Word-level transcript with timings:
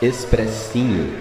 Expressinho. 0.00 1.12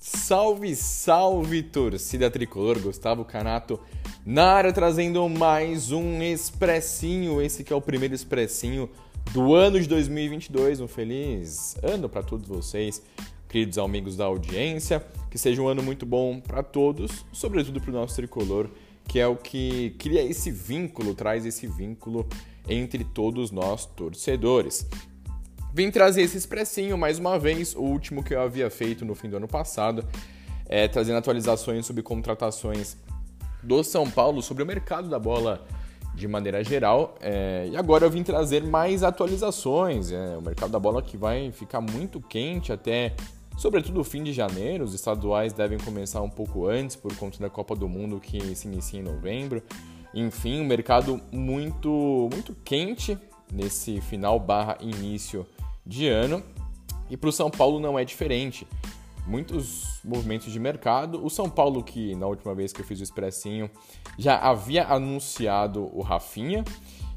Salve, 0.00 0.74
salve, 0.74 1.62
torcida 1.62 2.30
tricolor, 2.30 2.78
Gustavo 2.80 3.26
Canato 3.26 3.78
na 4.24 4.52
área 4.52 4.72
trazendo 4.72 5.28
mais 5.28 5.92
um 5.92 6.22
expressinho, 6.22 7.42
esse 7.42 7.62
que 7.62 7.74
é 7.74 7.76
o 7.76 7.80
primeiro 7.82 8.14
expressinho 8.14 8.88
do 9.32 9.54
ano 9.54 9.80
de 9.80 9.86
2022. 9.88 10.80
Um 10.80 10.88
feliz 10.88 11.76
ano 11.82 12.08
para 12.08 12.22
todos 12.22 12.46
vocês, 12.46 13.02
queridos 13.50 13.76
amigos 13.76 14.16
da 14.16 14.24
audiência. 14.24 15.04
Que 15.30 15.38
seja 15.38 15.60
um 15.60 15.68
ano 15.68 15.82
muito 15.82 16.06
bom 16.06 16.40
para 16.40 16.62
todos, 16.62 17.24
sobretudo 17.32 17.80
para 17.80 17.90
o 17.90 17.92
nosso 17.92 18.16
tricolor, 18.16 18.68
que 19.06 19.20
é 19.20 19.26
o 19.26 19.36
que 19.36 19.90
cria 19.98 20.22
esse 20.22 20.50
vínculo, 20.50 21.14
traz 21.14 21.44
esse 21.46 21.66
vínculo 21.66 22.26
entre 22.68 23.04
todos 23.04 23.50
nós 23.50 23.86
torcedores. 23.86 24.88
Vim 25.72 25.90
trazer 25.90 26.22
esse 26.22 26.36
expressinho 26.36 26.98
mais 26.98 27.18
uma 27.18 27.38
vez, 27.38 27.76
o 27.76 27.82
último 27.82 28.24
que 28.24 28.34
eu 28.34 28.40
havia 28.40 28.68
feito 28.70 29.04
no 29.04 29.14
fim 29.14 29.28
do 29.28 29.36
ano 29.36 29.46
passado, 29.46 30.04
é, 30.66 30.88
trazendo 30.88 31.18
atualizações 31.18 31.86
sobre 31.86 32.02
contratações 32.02 32.96
do 33.62 33.84
São 33.84 34.10
Paulo, 34.10 34.42
sobre 34.42 34.64
o 34.64 34.66
mercado 34.66 35.08
da 35.08 35.18
bola 35.18 35.64
de 36.12 36.26
maneira 36.26 36.62
geral. 36.64 37.14
É, 37.20 37.68
e 37.70 37.76
agora 37.76 38.04
eu 38.04 38.10
vim 38.10 38.22
trazer 38.22 38.64
mais 38.64 39.02
atualizações. 39.02 40.10
É, 40.10 40.36
o 40.36 40.42
mercado 40.42 40.70
da 40.70 40.78
bola 40.78 41.02
que 41.02 41.16
vai 41.16 41.52
ficar 41.52 41.80
muito 41.80 42.20
quente 42.20 42.72
até, 42.72 43.14
sobretudo, 43.56 44.00
o 44.00 44.04
fim 44.04 44.22
de 44.22 44.32
janeiro. 44.32 44.84
Os 44.84 44.94
estaduais 44.94 45.52
devem 45.52 45.78
começar 45.78 46.20
um 46.22 46.30
pouco 46.30 46.66
antes 46.66 46.96
por 46.96 47.14
conta 47.16 47.38
da 47.38 47.50
Copa 47.50 47.74
do 47.74 47.88
Mundo 47.88 48.20
que 48.20 48.54
se 48.54 48.66
inicia 48.66 49.00
em 49.00 49.02
novembro. 49.02 49.62
Enfim, 50.14 50.60
um 50.60 50.64
mercado 50.64 51.20
muito, 51.32 52.28
muito 52.32 52.54
quente 52.64 53.16
nesse 53.52 54.00
final 54.00 54.38
barra 54.38 54.76
início 54.80 55.46
de 55.86 56.08
ano. 56.08 56.42
E 57.08 57.16
para 57.16 57.28
o 57.28 57.32
São 57.32 57.50
Paulo 57.50 57.80
não 57.80 57.98
é 57.98 58.04
diferente 58.04 58.66
muitos 59.26 60.00
movimentos 60.04 60.52
de 60.52 60.58
mercado. 60.58 61.24
O 61.24 61.30
São 61.30 61.48
Paulo, 61.48 61.82
que 61.82 62.14
na 62.16 62.26
última 62.26 62.54
vez 62.54 62.72
que 62.72 62.80
eu 62.80 62.84
fiz 62.84 63.00
o 63.00 63.02
expressinho, 63.02 63.70
já 64.18 64.36
havia 64.36 64.84
anunciado 64.86 65.88
o 65.96 66.02
Rafinha 66.02 66.64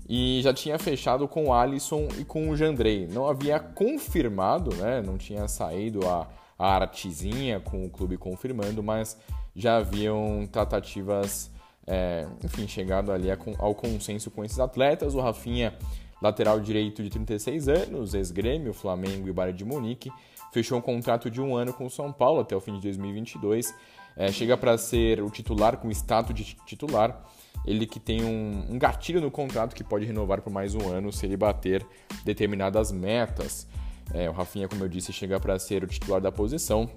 e 0.08 0.42
já 0.42 0.54
tinha 0.54 0.78
fechado 0.78 1.28
com 1.28 1.46
o 1.46 1.54
Alisson 1.54 2.08
e 2.20 2.26
com 2.26 2.50
o 2.50 2.56
Jandrei. 2.56 3.08
Não 3.08 3.28
havia 3.28 3.60
confirmado, 3.60 4.76
né? 4.76 5.02
Não 5.02 5.18
tinha 5.18 5.48
saído 5.48 6.08
a, 6.08 6.28
a 6.58 6.76
artezinha 6.76 7.60
com 7.60 7.86
o 7.86 7.90
clube 7.90 8.18
confirmando, 8.18 8.84
mas 8.84 9.18
já 9.56 9.78
haviam 9.78 10.48
tratativas, 10.52 11.52
é, 11.88 12.28
enfim, 12.44 12.68
chegado 12.68 13.12
ali 13.12 13.30
ao 13.58 13.74
consenso 13.74 14.30
com 14.30 14.44
esses 14.44 14.60
atletas. 14.60 15.16
O 15.16 15.22
Rafinha, 15.22 15.74
lateral 16.22 16.60
direito 16.60 17.02
de 17.02 17.10
36 17.10 17.68
anos, 17.68 18.14
ex-grêmio, 18.14 18.74
Flamengo 18.74 19.28
e 19.28 19.34
Bayern 19.34 19.58
de 19.58 19.66
Munique 19.66 20.12
fechou 20.54 20.78
um 20.78 20.82
contrato 20.82 21.32
de 21.32 21.42
um 21.42 21.56
ano 21.56 21.74
com 21.74 21.88
o 21.88 21.90
São 21.90 22.14
Paulo 22.14 22.42
até 22.42 22.56
o 22.56 22.62
fim 22.62 22.76
de 22.76 22.82
2022. 22.82 23.74
É, 24.16 24.32
chega 24.32 24.56
para 24.56 24.78
ser 24.78 25.22
o 25.22 25.30
titular 25.30 25.78
com 25.78 25.90
status 25.90 26.36
de 26.36 26.56
titular. 26.66 27.20
Ele 27.66 27.86
que 27.86 28.00
tem 28.00 28.24
um, 28.24 28.66
um, 28.72 28.78
gatilho 28.78 29.22
no 29.22 29.32
contrato 29.32 29.74
que 29.74 29.84
pode 29.84 30.06
renovar 30.06 30.42
por 30.42 30.52
mais 30.52 30.76
um 30.76 30.90
ano 30.90 31.12
se 31.12 31.26
ele 31.26 31.38
bater 31.38 31.86
determinadas 32.26 32.92
metas. 32.92 33.68
É, 34.14 34.30
o 34.30 34.34
Rafinha, 34.34 34.68
como 34.68 34.84
eu 34.84 34.90
disse, 34.90 35.14
chega 35.14 35.40
para 35.40 35.58
ser 35.58 35.84
o 35.84 35.88
titular 35.88 36.20
da 36.20 36.32
posição. 36.32 36.90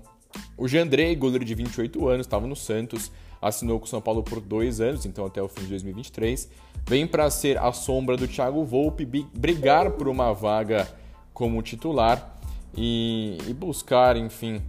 O 0.56 0.66
Jandrei, 0.66 1.14
goleiro 1.14 1.44
de 1.44 1.54
28 1.54 2.08
anos, 2.08 2.26
estava 2.26 2.46
no 2.46 2.56
Santos, 2.56 3.12
assinou 3.40 3.78
com 3.78 3.86
o 3.86 3.88
São 3.88 4.00
Paulo 4.00 4.22
por 4.22 4.40
dois 4.40 4.80
anos, 4.80 5.06
então 5.06 5.24
até 5.24 5.40
o 5.40 5.48
fim 5.48 5.62
de 5.62 5.68
2023. 5.68 6.48
Vem 6.86 7.06
para 7.06 7.30
ser 7.30 7.58
a 7.58 7.72
sombra 7.72 8.16
do 8.16 8.26
Thiago 8.26 8.64
Volpe, 8.64 9.04
brigar 9.04 9.92
por 9.92 10.08
uma 10.08 10.32
vaga 10.32 10.88
como 11.32 11.62
titular 11.62 12.38
e, 12.76 13.38
e 13.46 13.54
buscar, 13.54 14.16
enfim, 14.16 14.62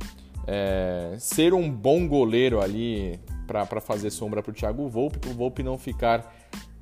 é, 0.45 1.15
ser 1.19 1.53
um 1.53 1.69
bom 1.69 2.07
goleiro 2.07 2.61
ali 2.61 3.19
para 3.47 3.81
fazer 3.81 4.11
sombra 4.11 4.43
para 4.43 4.51
o 4.51 4.53
Thiago 4.53 4.87
Volpe, 4.87 5.17
para 5.17 5.31
o 5.31 5.33
Volpe 5.33 5.63
não 5.63 5.77
ficar 5.77 6.35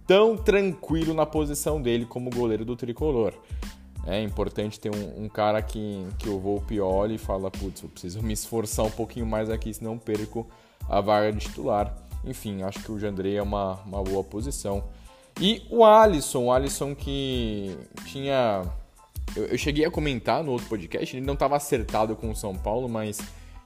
tão 0.08 0.36
tranquilo 0.36 1.14
na 1.14 1.26
posição 1.26 1.82
dele 1.82 2.06
como 2.06 2.30
goleiro 2.30 2.66
do 2.66 2.76
tricolor. 2.76 3.34
É 4.06 4.22
importante 4.22 4.80
ter 4.80 4.94
um, 4.94 5.26
um, 5.26 5.30
cara 5.30 5.62
que, 5.62 6.06
que 6.20 6.30
o 6.30 6.40
Volpe 6.40 6.80
olhe 6.80 7.16
e 7.16 7.18
fala: 7.18 7.50
putz, 7.50 7.82
eu 7.82 7.90
preciso 7.90 8.22
me 8.22 8.34
esforçar 8.34 8.86
um 8.86 8.92
pouquinho 8.92 9.26
mais 9.26 9.50
aqui, 9.50 9.74
senão 9.74 9.98
perco 9.98 10.48
a 10.90 11.02
vaga 11.02 11.32
de 11.32 11.40
titular. 11.40 11.96
Enfim, 12.24 12.64
acho 12.64 12.80
que 12.80 12.92
o 12.92 13.00
Jandrei 13.00 13.38
é 13.38 13.42
uma, 13.42 13.80
uma 13.86 14.04
boa 14.04 14.24
posição. 14.24 14.84
E 15.40 15.64
o 15.70 15.84
Alisson, 15.84 16.46
o 16.46 16.52
Alisson 16.52 16.96
que 16.96 17.78
tinha 18.06 18.64
eu, 19.36 19.46
eu 19.46 19.58
cheguei 19.58 19.86
a 19.86 19.92
comentar 19.92 20.44
no 20.44 20.52
outro 20.52 20.68
podcast, 20.68 21.16
ele 21.16 21.26
não 21.26 21.34
estava 21.34 21.56
acertado 21.56 22.16
com 22.16 22.30
o 22.30 22.36
São 22.36 22.56
Paulo, 22.56 22.88
mas 22.88 23.20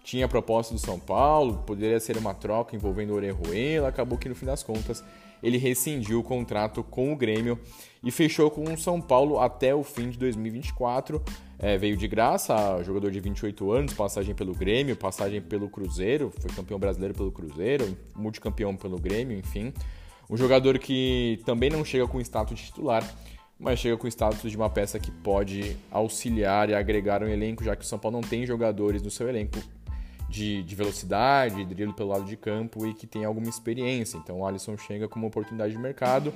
tinha 0.03 0.25
a 0.25 0.29
proposta 0.29 0.73
do 0.73 0.79
São 0.79 0.99
Paulo, 0.99 1.63
poderia 1.65 1.99
ser 1.99 2.17
uma 2.17 2.33
troca 2.33 2.75
envolvendo 2.75 3.11
o 3.11 3.15
Orejuela, 3.15 3.87
acabou 3.87 4.17
que 4.17 4.29
no 4.29 4.35
fim 4.35 4.45
das 4.45 4.63
contas 4.63 5.03
ele 5.41 5.57
rescindiu 5.57 6.19
o 6.19 6.23
contrato 6.23 6.83
com 6.83 7.13
o 7.13 7.15
Grêmio 7.15 7.59
e 8.03 8.11
fechou 8.11 8.49
com 8.49 8.63
o 8.63 8.77
São 8.77 9.01
Paulo 9.01 9.39
até 9.39 9.73
o 9.73 9.83
fim 9.83 10.09
de 10.09 10.17
2024. 10.17 11.21
É, 11.57 11.77
veio 11.77 11.97
de 11.97 12.07
graça, 12.07 12.81
jogador 12.83 13.11
de 13.11 13.19
28 13.19 13.71
anos, 13.71 13.93
passagem 13.93 14.33
pelo 14.33 14.53
Grêmio, 14.53 14.95
passagem 14.95 15.41
pelo 15.41 15.69
Cruzeiro, 15.69 16.31
foi 16.39 16.49
campeão 16.51 16.79
brasileiro 16.79 17.13
pelo 17.13 17.31
Cruzeiro, 17.31 17.97
multicampeão 18.15 18.75
pelo 18.75 18.97
Grêmio, 18.97 19.37
enfim. 19.37 19.73
Um 20.29 20.37
jogador 20.37 20.77
que 20.79 21.41
também 21.45 21.69
não 21.69 21.83
chega 21.83 22.07
com 22.07 22.21
status 22.21 22.57
de 22.57 22.65
titular, 22.67 23.03
mas 23.59 23.79
chega 23.79 23.97
com 23.97 24.07
status 24.07 24.49
de 24.49 24.55
uma 24.55 24.69
peça 24.69 24.99
que 24.99 25.11
pode 25.11 25.75
auxiliar 25.91 26.69
e 26.69 26.75
agregar 26.75 27.21
um 27.21 27.27
elenco, 27.27 27.63
já 27.63 27.75
que 27.75 27.83
o 27.83 27.87
São 27.87 27.99
Paulo 27.99 28.21
não 28.21 28.27
tem 28.27 28.45
jogadores 28.45 29.01
no 29.01 29.11
seu 29.11 29.27
elenco 29.27 29.59
de, 30.29 30.61
de 30.63 30.75
velocidade, 30.75 31.65
drible 31.65 31.93
pelo 31.93 32.09
lado 32.09 32.25
de 32.25 32.37
campo 32.37 32.85
e 32.85 32.93
que 32.93 33.07
tem 33.07 33.25
alguma 33.25 33.49
experiência. 33.49 34.17
Então 34.17 34.39
o 34.39 34.45
Alisson 34.45 34.77
chega 34.77 35.07
como 35.07 35.27
oportunidade 35.27 35.73
de 35.73 35.79
mercado. 35.79 36.31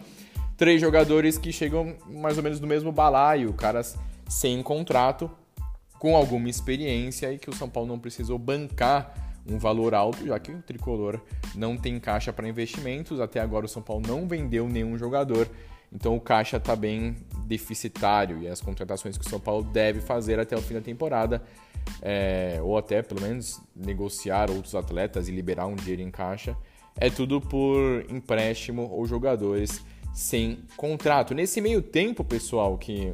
Três 0.57 0.81
jogadores 0.81 1.37
que 1.37 1.51
chegam 1.51 1.95
mais 2.07 2.37
ou 2.37 2.43
menos 2.43 2.59
no 2.59 2.67
mesmo 2.67 2.91
balaio, 2.91 3.53
caras 3.53 3.97
sem 4.27 4.61
contrato, 4.63 5.29
com 5.99 6.15
alguma 6.15 6.49
experiência 6.49 7.31
e 7.31 7.37
que 7.37 7.49
o 7.49 7.53
São 7.53 7.69
Paulo 7.69 7.87
não 7.87 7.99
precisou 7.99 8.37
bancar 8.37 9.13
um 9.45 9.57
valor 9.57 9.93
alto, 9.93 10.25
já 10.25 10.39
que 10.39 10.51
o 10.51 10.61
tricolor 10.61 11.19
não 11.53 11.77
tem 11.77 11.99
caixa 11.99 12.33
para 12.33 12.47
investimentos. 12.47 13.19
Até 13.19 13.39
agora 13.39 13.65
o 13.65 13.69
São 13.69 13.81
Paulo 13.81 14.03
não 14.07 14.27
vendeu 14.27 14.67
nenhum 14.67 14.97
jogador 14.97 15.47
então 15.93 16.15
o 16.15 16.19
caixa 16.19 16.57
está 16.57 16.75
bem 16.75 17.15
deficitário 17.45 18.41
e 18.41 18.47
as 18.47 18.59
contratações 18.59 19.17
que 19.17 19.25
o 19.25 19.29
São 19.29 19.39
Paulo 19.39 19.63
deve 19.63 20.01
fazer 20.01 20.39
até 20.39 20.55
o 20.55 20.61
fim 20.61 20.73
da 20.73 20.81
temporada, 20.81 21.43
é, 22.01 22.59
ou 22.61 22.77
até 22.77 23.01
pelo 23.01 23.21
menos 23.21 23.61
negociar 23.75 24.49
outros 24.49 24.73
atletas 24.73 25.27
e 25.27 25.31
liberar 25.31 25.67
um 25.67 25.75
dinheiro 25.75 26.01
em 26.01 26.09
caixa, 26.09 26.57
é 26.95 27.09
tudo 27.09 27.39
por 27.39 28.05
empréstimo 28.09 28.89
ou 28.91 29.05
jogadores 29.05 29.83
sem 30.13 30.59
contrato. 30.77 31.33
Nesse 31.33 31.59
meio 31.59 31.81
tempo, 31.81 32.23
pessoal, 32.23 32.77
que 32.77 33.13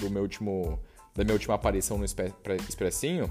do 0.00 0.10
meu 0.10 0.22
último, 0.22 0.78
da 1.14 1.24
minha 1.24 1.34
última 1.34 1.54
aparição 1.54 1.96
no 1.98 2.04
Expressinho, 2.04 3.30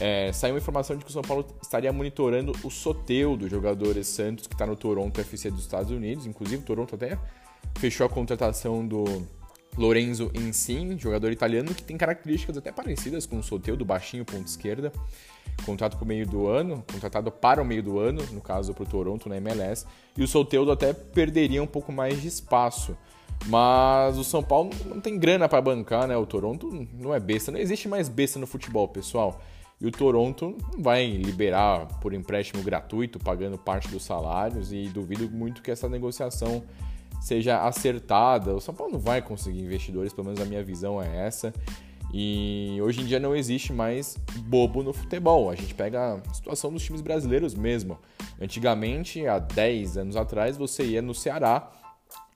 é, 0.00 0.32
saiu 0.32 0.54
uma 0.54 0.60
informação 0.60 0.96
de 0.96 1.04
que 1.04 1.10
o 1.10 1.12
São 1.12 1.22
Paulo 1.22 1.46
estaria 1.62 1.92
monitorando 1.92 2.52
o 2.64 2.70
Soteu 2.70 3.36
dos 3.36 3.50
jogadores 3.50 4.08
Santos, 4.08 4.46
que 4.46 4.54
está 4.54 4.66
no 4.66 4.76
Toronto 4.76 5.20
FC 5.20 5.50
dos 5.50 5.60
Estados 5.60 5.90
Unidos. 5.90 6.26
Inclusive, 6.26 6.62
Toronto 6.62 6.94
até 6.94 7.18
fechou 7.76 8.06
a 8.06 8.08
contratação 8.08 8.86
do 8.86 9.04
Lorenzo 9.76 10.30
Insigne, 10.34 10.96
jogador 10.98 11.32
italiano 11.32 11.74
que 11.74 11.82
tem 11.82 11.96
características 11.96 12.56
até 12.56 12.70
parecidas 12.70 13.26
com 13.26 13.38
o 13.38 13.42
Soteu, 13.42 13.76
do 13.76 13.84
baixinho 13.84 14.24
ponto 14.24 14.46
esquerda. 14.46 14.92
Contrato 15.64 15.96
para 15.96 16.04
o 16.04 16.06
meio 16.06 16.26
do 16.26 16.46
ano, 16.48 16.84
contratado 16.90 17.30
para 17.30 17.62
o 17.62 17.64
meio 17.64 17.82
do 17.82 17.98
ano, 17.98 18.22
no 18.32 18.40
caso 18.40 18.74
para 18.74 18.82
o 18.82 18.86
Toronto 18.86 19.28
na 19.28 19.36
MLS. 19.36 19.86
E 20.16 20.22
o 20.22 20.28
Soteudo 20.28 20.72
até 20.72 20.92
perderia 20.92 21.62
um 21.62 21.66
pouco 21.66 21.92
mais 21.92 22.20
de 22.20 22.28
espaço. 22.28 22.96
Mas 23.46 24.16
o 24.16 24.24
São 24.24 24.42
Paulo 24.42 24.70
não 24.86 25.00
tem 25.00 25.18
grana 25.18 25.48
para 25.48 25.60
bancar, 25.60 26.06
né? 26.08 26.16
O 26.16 26.26
Toronto 26.26 26.88
não 26.94 27.14
é 27.14 27.20
besta, 27.20 27.52
não 27.52 27.58
existe 27.58 27.88
mais 27.88 28.08
besta 28.08 28.38
no 28.38 28.46
futebol, 28.46 28.88
pessoal. 28.88 29.40
E 29.80 29.86
o 29.86 29.90
Toronto 29.90 30.56
não 30.72 30.82
vai 30.82 31.06
liberar 31.06 31.86
por 32.00 32.14
empréstimo 32.14 32.62
gratuito, 32.62 33.18
pagando 33.18 33.58
parte 33.58 33.88
dos 33.88 34.04
salários, 34.04 34.72
e 34.72 34.88
duvido 34.88 35.28
muito 35.28 35.62
que 35.62 35.70
essa 35.70 35.88
negociação 35.88 36.62
seja 37.20 37.66
acertada. 37.66 38.54
O 38.54 38.60
São 38.60 38.74
Paulo 38.74 38.92
não 38.92 39.00
vai 39.00 39.22
conseguir 39.22 39.60
investidores, 39.60 40.12
pelo 40.12 40.26
menos 40.26 40.40
a 40.40 40.44
minha 40.44 40.62
visão 40.62 41.00
é 41.00 41.26
essa. 41.26 41.52
E 42.12 42.78
hoje 42.80 43.00
em 43.00 43.06
dia 43.06 43.18
não 43.18 43.34
existe 43.34 43.72
mais 43.72 44.16
bobo 44.44 44.82
no 44.82 44.92
futebol. 44.92 45.50
A 45.50 45.54
gente 45.56 45.74
pega 45.74 46.14
a 46.14 46.34
situação 46.34 46.72
dos 46.72 46.82
times 46.82 47.00
brasileiros 47.00 47.54
mesmo. 47.54 47.98
Antigamente, 48.40 49.26
há 49.26 49.38
10 49.38 49.96
anos 49.96 50.16
atrás, 50.16 50.56
você 50.56 50.84
ia 50.84 51.02
no 51.02 51.14
Ceará 51.14 51.72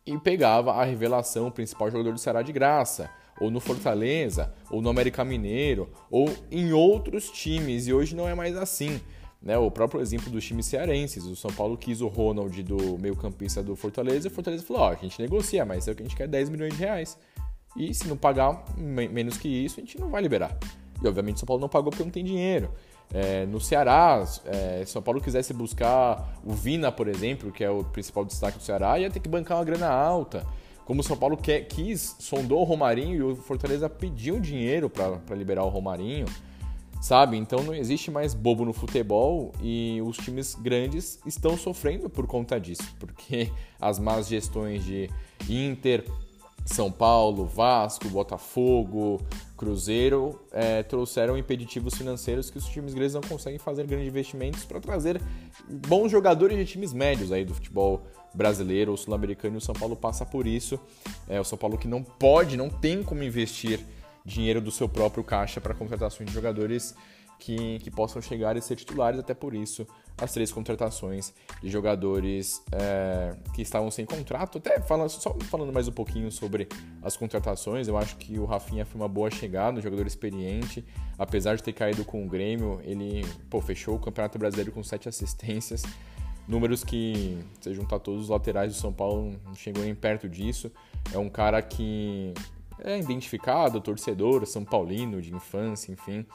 e 0.05 0.19
pegava 0.19 0.73
a 0.73 0.85
revelação, 0.85 1.47
o 1.47 1.53
principal 1.53 1.91
jogador 1.91 2.13
do 2.13 2.19
Ceará 2.19 2.43
de 2.43 2.53
graça. 2.53 3.09
ou 3.41 3.51
no 3.51 3.61
Fortaleza, 3.61 4.53
ou 4.71 4.83
no 4.83 4.89
América 4.89 5.25
Mineiro, 5.25 5.89
ou 6.11 6.29
em 6.51 6.73
outros 6.73 7.31
times, 7.31 7.87
e 7.87 7.93
hoje 7.93 8.17
não 8.17 8.29
é 8.29 8.35
mais 8.35 8.57
assim. 8.57 9.01
Né, 9.41 9.57
o 9.57 9.71
próprio 9.71 10.01
exemplo 10.01 10.31
dos 10.31 10.45
times 10.45 10.67
cearenses. 10.67 11.25
O 11.25 11.37
São 11.37 11.53
Paulo 11.53 11.77
quis 11.77 12.01
o 12.01 12.09
Ronald 12.09 12.61
do 12.63 12.99
meio 12.99 13.15
campista 13.15 13.63
do 13.63 13.77
Fortaleza 13.77 14.27
e 14.27 14.31
o 14.31 14.35
Fortaleza 14.35 14.65
falou: 14.65 14.83
ó, 14.83 14.91
a 14.91 14.95
gente 14.97 15.21
negocia, 15.21 15.65
mas 15.65 15.87
é 15.87 15.93
o 15.93 15.95
que 15.95 16.03
a 16.03 16.07
gente 16.07 16.17
quer 16.17 16.27
10 16.27 16.49
milhões 16.49 16.75
de 16.75 16.81
reais. 16.81 17.17
E 17.77 17.95
se 17.95 18.09
não 18.09 18.17
pagar 18.17 18.65
menos 18.77 19.37
que 19.37 19.49
isso, 19.49 19.79
a 19.79 19.83
gente 19.83 19.99
não 20.01 20.11
vai 20.11 20.21
liberar. 20.21 20.57
E 21.03 21.07
obviamente 21.07 21.37
o 21.37 21.39
São 21.39 21.47
Paulo 21.47 21.61
não 21.61 21.69
pagou 21.69 21.91
porque 21.91 22.03
não 22.03 22.11
tem 22.11 22.25
dinheiro. 22.25 22.71
É, 23.13 23.47
no 23.47 23.61
Ceará, 23.61 24.23
é, 24.45 24.85
São 24.85 25.01
Paulo 25.01 25.21
quisesse 25.21 25.55
buscar 25.55 26.39
o 26.45 26.53
Vina, 26.53 26.93
por 26.93 27.09
exemplo, 27.09 27.51
que 27.51 27.65
é 27.65 27.71
o 27.71 27.83
principal 27.85 28.25
destaque 28.25 28.59
do 28.59 28.65
Ceará, 28.65 28.99
ia 28.99 29.11
ter 29.11 29.21
que 29.21 29.29
bancar 29.29 29.59
uma 29.59 29.65
grana 29.65 29.89
alta. 29.89 30.45
Como 30.85 31.01
o 31.01 31.05
São 31.05 31.17
Paulo 31.17 31.37
quer, 31.37 31.63
quis, 31.67 32.17
sondou 32.19 32.61
o 32.61 32.65
Romarinho 32.65 33.17
e 33.17 33.23
o 33.23 33.37
Fortaleza 33.37 33.89
pediu 33.89 34.41
dinheiro 34.41 34.91
para 34.91 35.37
liberar 35.37 35.65
o 35.65 35.69
Romarinho, 35.69 36.27
sabe? 37.01 37.37
Então 37.37 37.63
não 37.63 37.75
existe 37.75 38.11
mais 38.11 38.35
bobo 38.35 38.65
no 38.65 38.73
futebol 38.73 39.53
e 39.61 40.01
os 40.05 40.17
times 40.17 40.55
grandes 40.55 41.19
estão 41.25 41.57
sofrendo 41.57 42.09
por 42.11 42.27
conta 42.27 42.59
disso, 42.59 42.95
porque 42.99 43.51
as 43.81 43.99
más 43.99 44.29
gestões 44.29 44.85
de 44.85 45.11
Inter, 45.49 46.05
são 46.65 46.93
Paulo, 46.93 47.47
Vasco, 47.47 48.09
Botafogo, 48.09 49.21
Cruzeiro 49.57 50.39
é, 50.53 50.83
trouxeram 50.83 51.37
impeditivos 51.37 51.95
financeiros 51.95 52.51
que 52.51 52.59
os 52.59 52.67
times 52.67 52.93
grandes 52.93 53.15
não 53.15 53.23
conseguem 53.23 53.59
fazer 53.59 53.87
grandes 53.87 54.09
investimentos 54.09 54.65
para 54.65 54.79
trazer 54.79 55.21
bons 55.67 56.11
jogadores 56.11 56.59
de 56.59 56.67
times 56.67 56.93
médios 56.93 57.33
aí 57.33 57.45
do 57.45 57.55
futebol 57.55 58.03
brasileiro 58.35 58.91
ou 58.91 58.97
sul-americano 58.97 59.57
e 59.57 59.59
o 59.59 59.61
São 59.61 59.75
Paulo 59.75 59.97
passa 59.97 60.27
por 60.27 60.47
isso. 60.47 60.79
É, 61.27 61.41
o 61.41 61.45
São 61.45 61.57
Paulo 61.57 61.79
que 61.79 61.89
não 61.89 62.03
pode, 62.03 62.57
não 62.57 62.69
tem 62.69 63.03
como 63.03 63.23
investir 63.23 63.81
dinheiro 64.29 64.61
do 64.61 64.71
seu 64.71 64.89
próprio 64.89 65.25
caixa 65.25 65.61
para 65.61 65.75
contratações 65.75 66.29
de 66.29 66.35
jogadores 66.35 66.95
que, 67.39 67.79
que 67.79 67.91
possam 67.91 68.21
chegar 68.21 68.57
e 68.57 68.63
ser 68.63 68.77
titulares, 68.77 69.19
até 69.19 69.33
por 69.33 69.55
isso 69.55 69.87
as 70.21 70.33
três 70.33 70.51
contratações 70.51 71.33
de 71.63 71.71
jogadores 71.71 72.61
é, 72.73 73.37
que 73.55 73.63
estavam 73.63 73.89
sem 73.91 74.05
contrato. 74.05 74.59
Até 74.59 74.81
falando, 74.81 75.09
só 75.09 75.33
falando 75.45 75.73
mais 75.73 75.87
um 75.87 75.93
pouquinho 75.93 76.31
sobre 76.31 76.69
as 77.01 77.17
contratações, 77.17 77.87
eu 77.87 77.97
acho 77.97 78.17
que 78.17 78.39
o 78.39 78.45
Rafinha 78.45 78.85
foi 78.85 79.01
uma 79.01 79.09
boa 79.09 79.31
chegada, 79.31 79.79
um 79.79 79.83
jogador 79.83 80.07
experiente. 80.07 80.85
Apesar 81.17 81.57
de 81.57 81.63
ter 81.63 81.73
caído 81.73 82.05
com 82.05 82.25
o 82.27 82.29
Grêmio, 82.29 82.81
ele 82.83 83.25
pô, 83.49 83.61
fechou 83.61 83.95
o 83.95 84.01
Campeonato 84.01 84.39
Brasileiro 84.39 84.73
com 84.73 84.83
sete 84.83 85.09
assistências. 85.09 85.85
Números 86.49 86.83
que, 86.83 87.39
se 87.61 87.73
juntar 87.75 88.01
todos 88.01 88.23
os 88.23 88.29
laterais 88.31 88.73
do 88.73 88.79
São 88.79 88.93
Paulo, 88.93 89.39
não 89.45 89.55
chegou 89.55 89.85
nem 89.85 89.95
perto 89.95 90.29
disso. 90.29 90.73
É 91.13 91.19
um 91.19 91.29
cara 91.29 91.63
que 91.63 92.35
é 92.81 92.99
identificado, 92.99 93.81
torcedor, 93.81 94.47
São 94.47 94.65
Paulino, 94.65 95.21
de 95.21 95.35
infância, 95.35 95.93
enfim. 95.93 96.27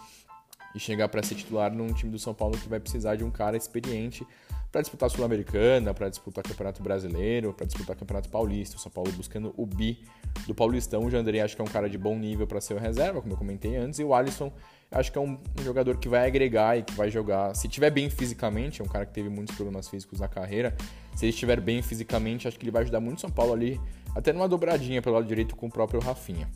E 0.75 0.80
chegar 0.80 1.07
para 1.07 1.22
ser 1.22 1.36
titular 1.36 1.72
num 1.74 1.94
time 1.94 2.12
do 2.12 2.19
São 2.19 2.34
Paulo 2.34 2.57
que 2.57 2.68
vai 2.68 2.80
precisar 2.80 3.16
de 3.16 3.24
um 3.24 3.31
cara 3.31 3.56
experiente 3.56 4.25
para 4.74 4.81
disputar 4.81 5.06
a 5.06 5.10
Sul-Americana, 5.12 5.94
para 5.94 6.10
disputar 6.10 6.44
o 6.44 6.50
Campeonato 6.50 6.81
Brasileiro, 6.81 7.54
para 7.54 7.68
disputar 7.68 7.96
o 7.96 8.00
Campeonato 8.00 8.28
Paulista. 8.28 8.75
O 8.75 8.80
São 8.80 8.92
Paulo 8.92 9.12
buscando 9.12 9.54
o 9.56 9.68
bi 9.68 10.04
do 10.48 10.56
Paulistão. 10.56 11.06
O 11.06 11.12
Jandrei 11.12 11.42
acho 11.42 11.56
que 11.56 11.62
é 11.62 11.64
um 11.64 11.68
cara 11.68 11.88
de 11.88 11.96
bom 11.96 12.18
nível 12.18 12.48
para 12.48 12.60
ser 12.60 12.74
o 12.74 12.80
reserva, 12.80 13.22
como 13.22 13.34
eu 13.34 13.38
comentei 13.38 13.75
antes, 13.75 14.00
e 14.00 14.04
o 14.04 14.16
Alisson 14.16 14.52
acho 14.92 15.12
que 15.12 15.18
é 15.20 15.22
um, 15.22 15.38
jogador 15.64 15.98
que 15.98 16.10
vai 16.10 16.25
agregar 16.25 16.75
e 16.75 16.81
que 16.81 16.94
vai 16.94 17.12
jogar. 17.12 17.56
Se 17.56 17.68
tiver 17.68 17.92
bem 17.92 18.10
fisicamente, 18.10 18.81
é 18.81 18.84
um 18.84 18.88
cara 18.88 19.06
que 19.06 19.14
teve 19.14 19.30
muitos 19.30 19.56
problemas 19.56 19.88
físicos 19.88 20.20
na 20.20 20.28
carreira. 20.28 20.76
Se 21.16 21.26
ele 21.26 21.34
estiver 21.34 21.62
bem 21.62 21.84
fisicamente, 21.84 22.48
acho 22.48 22.58
que 22.58 22.66
ele 22.66 22.72
vai 22.72 22.81
ajudar 22.81 23.00
muito 23.00 23.19
o 23.19 23.22
São 23.22 23.30
Paulo 23.30 23.54
ali, 23.54 23.80
até 24.16 24.34
numa 24.34 24.50
dobradinha 24.50 25.04
pelo 25.04 25.14
lado 25.18 25.28
direito 25.28 25.56
com 25.56 25.68
o 25.68 25.72
próprio 25.72 26.00
Rafinha. 26.00 26.50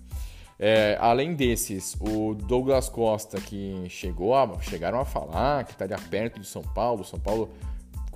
É, 0.57 0.97
além 0.99 1.35
desses, 1.35 1.95
o 1.99 2.33
Douglas 2.33 2.89
Costa, 2.89 3.39
que 3.39 3.83
chegou 3.89 4.33
a, 4.33 4.59
chegaram 4.59 4.99
a 4.99 5.05
falar 5.05 5.63
que 5.65 5.73
estaria 5.73 5.99
perto 6.09 6.39
de 6.39 6.47
São 6.47 6.63
Paulo, 6.63 7.03
São 7.03 7.19
Paulo 7.19 7.51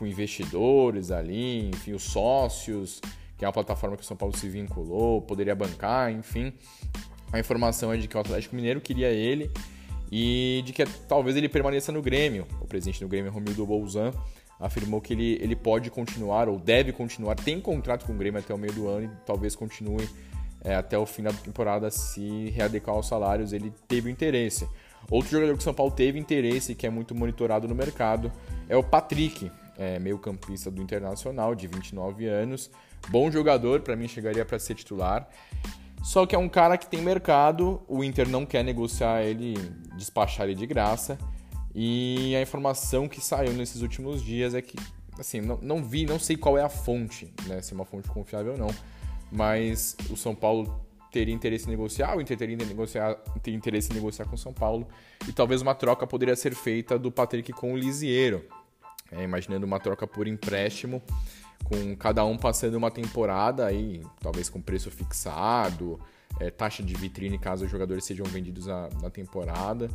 com 0.02 0.08
investidores 0.08 1.12
ali, 1.12 1.70
enfim, 1.70 1.94
os 1.94 2.02
sócios, 2.02 3.00
que 3.38 3.46
é 3.46 3.48
uma 3.48 3.54
plataforma 3.54 3.96
que 3.96 4.02
o 4.02 4.06
São 4.06 4.18
Paulo 4.18 4.36
se 4.36 4.50
vinculou, 4.50 5.22
poderia 5.22 5.54
bancar, 5.54 6.12
enfim. 6.12 6.52
A 7.32 7.40
informação 7.40 7.94
é 7.94 7.98
de 7.98 8.08
que 8.08 8.18
o 8.18 8.20
Atlético 8.20 8.56
Mineiro 8.56 8.82
queria 8.82 9.10
ele 9.10 9.52
e 10.12 10.64
de 10.66 10.74
que 10.74 10.84
talvez 11.08 11.38
ele 11.38 11.48
permaneça 11.48 11.92
no 11.92 12.02
Grêmio. 12.02 12.48
O 12.60 12.66
presidente 12.66 13.00
do 13.00 13.08
Grêmio, 13.08 13.32
Romildo 13.32 13.64
Bolzan, 13.64 14.12
afirmou 14.60 15.00
que 15.00 15.14
ele, 15.14 15.38
ele 15.40 15.56
pode 15.56 15.92
continuar 15.92 16.50
ou 16.50 16.58
deve 16.58 16.92
continuar, 16.92 17.36
tem 17.36 17.62
contrato 17.62 18.04
com 18.04 18.14
o 18.14 18.18
Grêmio 18.18 18.40
até 18.40 18.56
o 18.56 18.58
meio 18.58 18.74
do 18.74 18.88
ano 18.88 19.06
e 19.06 19.10
talvez 19.24 19.56
continue 19.56 20.10
é, 20.64 20.74
até 20.74 20.98
o 20.98 21.06
final 21.06 21.32
da 21.32 21.40
temporada 21.40 21.92
se 21.92 22.50
readequar 22.50 22.96
aos 22.96 23.08
salários, 23.08 23.54
ele 23.54 23.72
teve 23.88 24.10
interesse. 24.10 24.68
Outro 25.12 25.30
jogador 25.30 25.54
que 25.54 25.60
o 25.60 25.64
São 25.64 25.76
Paulo 25.76 25.92
teve 25.92 26.18
interesse, 26.18 26.74
que 26.74 26.88
é 26.88 26.90
muito 26.90 27.14
monitorado 27.14 27.68
no 27.68 27.76
mercado, 27.76 28.32
é 28.68 28.76
o 28.76 28.84
Patrick, 28.84 29.52
é, 29.78 30.00
meio 30.00 30.18
campista 30.18 30.70
do 30.70 30.82
Internacional, 30.82 31.56
de 31.56 31.68
29 31.68 32.28
anos. 32.28 32.70
Bom 33.10 33.32
jogador, 33.32 33.82
para 33.82 33.96
mim 33.96 34.08
chegaria 34.08 34.46
para 34.46 34.60
ser 34.60 34.76
titular. 34.76 35.28
Só 36.04 36.26
que 36.26 36.36
é 36.36 36.38
um 36.38 36.50
cara 36.50 36.78
que 36.78 36.88
tem 36.88 37.02
mercado, 37.02 37.82
o 37.88 38.04
Inter 38.04 38.28
não 38.28 38.46
quer 38.46 38.64
negociar 38.64 39.24
ele, 39.24 39.54
despachar 39.96 40.48
ele 40.48 40.56
de 40.56 40.66
graça. 40.66 41.18
E 41.74 42.36
a 42.36 42.42
informação 42.42 43.08
que 43.08 43.22
saiu 43.22 43.54
nesses 43.54 43.82
últimos 43.82 44.22
dias 44.24 44.54
é 44.54 44.62
que, 44.62 44.76
assim, 45.18 45.40
não, 45.40 45.60
não 45.62 45.84
vi, 45.84 46.06
não 46.06 46.20
sei 46.20 46.36
qual 46.36 46.58
é 46.58 46.64
a 46.64 46.70
fonte, 46.70 47.34
né, 47.46 47.62
se 47.62 47.74
é 47.74 47.76
uma 47.76 47.86
fonte 47.86 48.10
confiável 48.10 48.54
ou 48.54 48.58
não, 48.58 48.70
mas 49.32 49.96
o 50.10 50.18
São 50.18 50.36
Paulo 50.36 50.84
teria 51.12 51.34
interesse 51.34 51.68
em 51.68 51.70
negociar, 51.70 52.18
o 52.18 52.22
Inter 52.22 52.38
teria, 52.38 52.58
negociar, 52.58 53.16
teria 53.42 53.58
interesse 53.58 53.92
em 53.92 53.96
negociar 53.96 54.26
com 54.26 54.36
o 54.36 54.38
São 54.38 54.54
Paulo, 54.54 54.88
e 55.28 55.32
talvez 55.32 55.62
uma 55.62 55.76
troca 55.76 56.06
poderia 56.06 56.36
ser 56.36 56.56
feita 56.56 56.98
do 56.98 57.12
Patrick 57.12 57.54
com 57.54 57.74
o 57.74 57.78
Lisieiro, 57.78 58.46
é, 59.12 59.24
imaginando 59.24 59.66
uma 59.66 59.80
troca 59.80 60.08
por 60.08 60.28
empréstimo, 60.28 61.02
com 61.64 61.96
cada 61.96 62.26
um 62.26 62.38
passando 62.38 62.76
uma 62.76 62.90
temporada 62.90 63.66
aí, 63.66 64.02
talvez 64.20 64.50
com 64.50 64.62
preço 64.62 64.90
fixado, 64.90 66.00
é, 66.40 66.50
taxa 66.50 66.82
de 66.82 66.94
vitrine 66.96 67.38
caso 67.38 67.66
os 67.66 67.72
jogadores 67.72 68.04
sejam 68.06 68.26
vendidos 68.26 68.66
na, 68.66 68.90
na 69.02 69.10
temporada. 69.10 69.90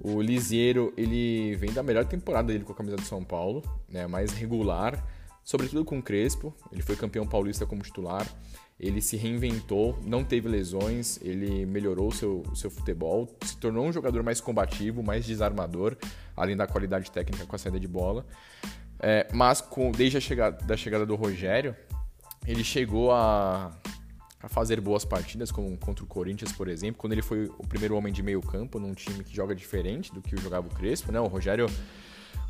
O 0.00 0.20
Lisieiro, 0.20 0.92
ele 0.96 1.54
vem 1.56 1.72
da 1.72 1.82
melhor 1.82 2.04
temporada 2.04 2.48
dele 2.48 2.64
com 2.64 2.72
a 2.72 2.76
camisa 2.76 2.96
do 2.96 3.02
São 3.02 3.22
Paulo, 3.22 3.62
né, 3.88 4.06
mais 4.06 4.32
regular, 4.32 5.04
sobretudo 5.44 5.84
com 5.84 5.98
o 5.98 6.02
Crespo, 6.02 6.54
ele 6.72 6.82
foi 6.82 6.96
campeão 6.96 7.26
paulista 7.26 7.66
como 7.66 7.82
titular, 7.82 8.26
ele 8.78 9.00
se 9.00 9.16
reinventou, 9.16 9.98
não 10.04 10.24
teve 10.24 10.48
lesões, 10.48 11.20
ele 11.22 11.64
melhorou 11.66 12.08
o 12.08 12.12
seu, 12.12 12.42
seu 12.54 12.70
futebol, 12.70 13.28
se 13.44 13.56
tornou 13.56 13.86
um 13.86 13.92
jogador 13.92 14.22
mais 14.22 14.40
combativo, 14.40 15.02
mais 15.02 15.24
desarmador, 15.24 15.96
além 16.36 16.56
da 16.56 16.66
qualidade 16.66 17.10
técnica 17.10 17.46
com 17.46 17.54
a 17.54 17.58
saída 17.58 17.78
de 17.78 17.86
bola. 17.86 18.26
É, 18.98 19.28
mas 19.32 19.60
com, 19.60 19.92
desde 19.92 20.16
a 20.16 20.20
chegada, 20.20 20.64
da 20.64 20.76
chegada 20.76 21.06
do 21.06 21.14
Rogério, 21.14 21.76
ele 22.46 22.64
chegou 22.64 23.12
a, 23.12 23.72
a 24.40 24.48
fazer 24.48 24.80
boas 24.80 25.04
partidas, 25.04 25.52
como 25.52 25.76
contra 25.76 26.04
o 26.04 26.06
Corinthians, 26.06 26.52
por 26.52 26.68
exemplo, 26.68 27.00
quando 27.00 27.12
ele 27.12 27.22
foi 27.22 27.46
o 27.58 27.66
primeiro 27.66 27.96
homem 27.96 28.12
de 28.12 28.22
meio 28.22 28.40
campo 28.40 28.78
num 28.78 28.94
time 28.94 29.22
que 29.22 29.34
joga 29.34 29.54
diferente 29.54 30.12
do 30.12 30.20
que 30.20 30.36
jogava 30.36 30.66
o 30.66 30.70
Crespo, 30.70 31.12
né? 31.12 31.20
O 31.20 31.26
Rogério 31.26 31.66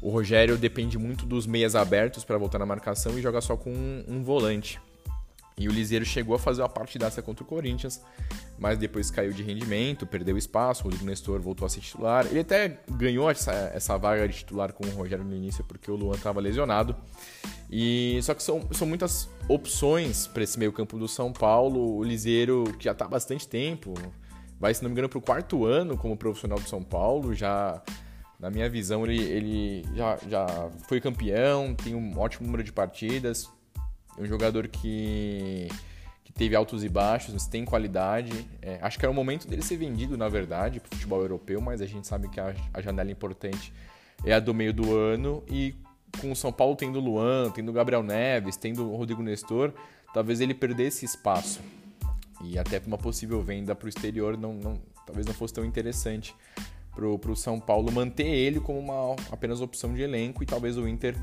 o 0.00 0.11
Rogério 0.11 0.59
depende 0.59 0.99
muito 0.99 1.25
dos 1.25 1.47
meias 1.47 1.76
abertos 1.76 2.25
para 2.25 2.37
voltar 2.37 2.59
na 2.59 2.67
marcação 2.67 3.17
e 3.17 3.23
joga 3.23 3.41
só 3.41 3.57
com 3.57 3.71
um, 3.71 4.05
um 4.09 4.23
volante. 4.23 4.81
E 5.56 5.68
o 5.68 5.73
Liseiro 5.73 6.04
chegou 6.04 6.35
a 6.35 6.38
fazer 6.38 6.62
uma 6.62 6.68
partidaça 6.68 7.21
contra 7.21 7.44
o 7.44 7.47
Corinthians, 7.47 8.02
mas 8.59 8.78
depois 8.78 9.11
caiu 9.11 9.32
de 9.32 9.42
rendimento, 9.42 10.06
perdeu 10.06 10.37
espaço, 10.38 10.82
o 10.82 10.85
Rodrigo 10.85 11.04
Nestor 11.04 11.40
voltou 11.40 11.66
a 11.66 11.68
ser 11.68 11.80
titular. 11.80 12.26
Ele 12.26 12.40
até 12.40 12.80
ganhou 12.90 13.30
essa, 13.30 13.52
essa 13.75 13.97
vaga 13.99 14.26
de 14.26 14.35
titular 14.38 14.73
com 14.73 14.87
o 14.87 14.90
Rogério 14.90 15.25
no 15.25 15.35
início, 15.35 15.62
porque 15.64 15.90
o 15.90 15.97
Luan 15.97 16.16
estava 16.16 16.40
lesionado. 16.40 16.97
E 17.71 18.18
Só 18.23 18.35
que 18.35 18.42
são, 18.42 18.66
são 18.73 18.87
muitas 18.87 19.28
opções 19.49 20.26
para 20.26 20.42
esse 20.42 20.59
meio 20.59 20.73
campo 20.73 20.99
do 20.99 21.09
São 21.09 21.32
Paulo. 21.32 21.97
O 21.97 22.02
Liseiro, 22.02 22.64
que 22.78 22.85
já 22.85 22.92
está 22.92 23.04
há 23.04 23.09
bastante 23.09 23.49
tempo, 23.49 23.94
vai, 24.59 24.75
se 24.75 24.82
não 24.82 24.90
me 24.90 24.94
engano, 24.94 25.09
para 25.09 25.18
o 25.18 25.23
quarto 25.23 25.64
ano 25.64 25.97
como 25.97 26.16
profissional 26.16 26.59
do 26.59 26.68
São 26.68 26.82
Paulo, 26.82 27.35
já... 27.35 27.82
Na 28.38 28.50
minha 28.50 28.68
visão, 28.68 29.06
ele, 29.06 29.23
ele 29.23 29.85
já, 29.94 30.18
já 30.28 30.68
foi 30.88 31.00
campeão, 31.00 31.76
tem 31.76 31.94
um 31.94 32.18
ótimo 32.18 32.44
número 32.44 32.64
de 32.64 32.73
partidas, 32.73 33.49
um 34.19 34.26
jogador 34.26 34.69
que, 34.69 35.69
que 36.25 36.33
teve 36.33 36.54
altos 36.54 36.85
e 36.85 36.88
baixos, 36.88 37.33
mas 37.33 37.47
tem 37.47 37.64
qualidade. 37.64 38.47
É, 38.61 38.78
acho 38.83 38.99
que 38.99 39.04
era 39.04 39.12
o 39.12 39.14
momento 39.14 39.47
dele 39.49 39.62
ser 39.62 39.76
vendido, 39.76 40.16
na 40.16 40.28
verdade, 40.28 40.81
para 40.81 40.88
o 40.88 40.95
futebol 40.95 41.21
europeu, 41.21 41.61
mas 41.61 41.81
a 41.81 41.87
gente 41.87 42.07
sabe 42.07 42.28
que 42.28 42.40
a, 42.40 42.54
a 42.73 42.81
janela 42.81 43.11
importante 43.11 43.73
é 44.25 44.33
a 44.35 44.40
do 44.40 44.54
meio 44.54 44.73
do 44.73 44.95
ano. 44.95 45.42
E 45.49 45.75
com 46.21 46.31
o 46.31 46.37
São 46.37 46.52
Paulo 46.52 46.76
tendo 46.76 47.00
Luan, 47.00 47.50
tendo 47.50 47.73
Gabriel 47.73 48.02
Neves, 48.02 48.57
tendo 48.57 48.95
Rodrigo 48.95 49.23
Nestor, 49.23 49.73
talvez 50.12 50.40
ele 50.40 50.54
perdesse 50.54 51.04
espaço. 51.04 51.61
E 52.45 52.59
até 52.59 52.78
para 52.81 52.88
uma 52.88 52.99
possível 52.99 53.40
venda 53.40 53.75
para 53.75 53.87
o 53.87 53.88
exterior 53.88 54.37
não, 54.37 54.52
não, 54.54 54.81
talvez 55.07 55.26
não 55.26 55.35
fosse 55.35 55.54
tão 55.54 55.64
interessante 55.64 56.35
para 56.95 57.07
o 57.07 57.37
São 57.37 57.59
Paulo 57.59 57.90
manter 57.90 58.26
ele 58.26 58.61
como 58.61 58.78
uma 58.78 59.16
apenas 59.31 59.61
opção 59.61 59.95
de 59.95 60.02
elenco 60.02 60.42
e 60.42 60.47
talvez 60.47 60.76
o 60.76 60.87
Inter 60.87 61.16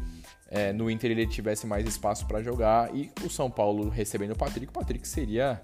é, 0.49 0.73
no 0.73 0.89
Inter 0.89 1.11
ele 1.11 1.27
tivesse 1.27 1.67
mais 1.67 1.87
espaço 1.87 2.25
para 2.25 2.41
jogar 2.41 2.93
e 2.95 3.11
o 3.23 3.29
São 3.29 3.51
Paulo 3.51 3.87
recebendo 3.87 4.31
o 4.31 4.35
Patrick, 4.35 4.67
o 4.67 4.71
Patrick 4.73 5.07
seria 5.07 5.61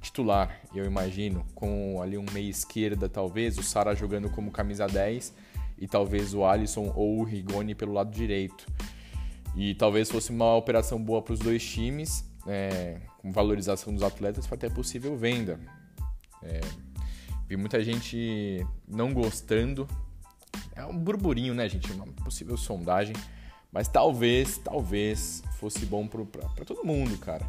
titular, 0.00 0.60
eu 0.72 0.84
imagino, 0.84 1.44
com 1.56 2.00
ali 2.00 2.16
um 2.16 2.24
meia 2.32 2.48
esquerda 2.48 3.08
talvez, 3.08 3.58
o 3.58 3.64
Sara 3.64 3.96
jogando 3.96 4.30
como 4.30 4.52
camisa 4.52 4.86
10 4.86 5.34
e 5.76 5.88
talvez 5.88 6.34
o 6.34 6.44
Alisson 6.44 6.92
ou 6.94 7.18
o 7.18 7.24
Rigoni 7.24 7.74
pelo 7.74 7.92
lado 7.92 8.10
direito. 8.10 8.66
E 9.56 9.74
talvez 9.74 10.08
fosse 10.08 10.30
uma 10.30 10.54
operação 10.54 11.02
boa 11.02 11.20
para 11.20 11.34
os 11.34 11.40
dois 11.40 11.64
times, 11.64 12.24
é, 12.46 13.00
com 13.18 13.32
valorização 13.32 13.92
dos 13.92 14.04
atletas, 14.04 14.46
foi 14.46 14.56
até 14.56 14.68
possível 14.68 15.16
venda. 15.16 15.58
É, 16.42 16.60
vi 17.48 17.56
muita 17.56 17.82
gente 17.82 18.64
não 18.86 19.12
gostando. 19.12 19.88
É 20.76 20.84
um 20.84 20.96
burburinho, 20.96 21.54
né, 21.54 21.68
gente? 21.68 21.90
Uma 21.92 22.06
possível 22.06 22.56
sondagem. 22.56 23.16
Mas 23.72 23.88
talvez, 23.88 24.58
talvez 24.58 25.42
fosse 25.58 25.84
bom 25.84 26.06
para 26.06 26.64
todo 26.64 26.84
mundo, 26.84 27.16
cara. 27.18 27.46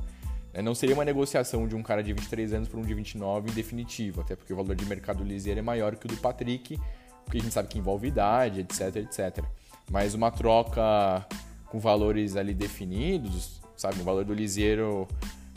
É, 0.54 0.62
não 0.62 0.74
seria 0.74 0.96
uma 0.96 1.06
negociação 1.06 1.68
de 1.68 1.76
um 1.76 1.84
cara 1.84 2.04
de 2.04 2.12
23 2.12 2.54
anos 2.54 2.68
para 2.68 2.80
um 2.80 2.84
de 2.84 2.94
29 2.94 3.52
em 3.52 3.54
definitivo, 3.54 4.22
até 4.22 4.36
porque 4.36 4.52
o 4.52 4.56
valor 4.56 4.76
de 4.76 4.86
mercado 4.86 5.18
do 5.18 5.24
Liseiro 5.24 5.60
é 5.60 5.64
maior 5.64 5.96
que 5.96 6.06
o 6.06 6.10
do 6.10 6.18
Patrick, 6.18 6.80
porque 7.24 7.38
a 7.38 7.42
gente 7.42 7.54
sabe 7.54 7.68
que 7.68 7.78
envolve 7.78 8.08
idade, 8.08 8.62
etc, 8.62 8.96
etc. 8.98 9.44
Mas 9.92 10.14
uma 10.14 10.32
troca 10.32 11.26
com 11.68 11.80
valores 11.80 12.36
ali 12.36 12.54
definidos, 12.54 13.62
sabe? 13.78 14.02
O 14.02 14.04
valor 14.04 14.26
do 14.26 14.34
Liseiro 14.34 15.08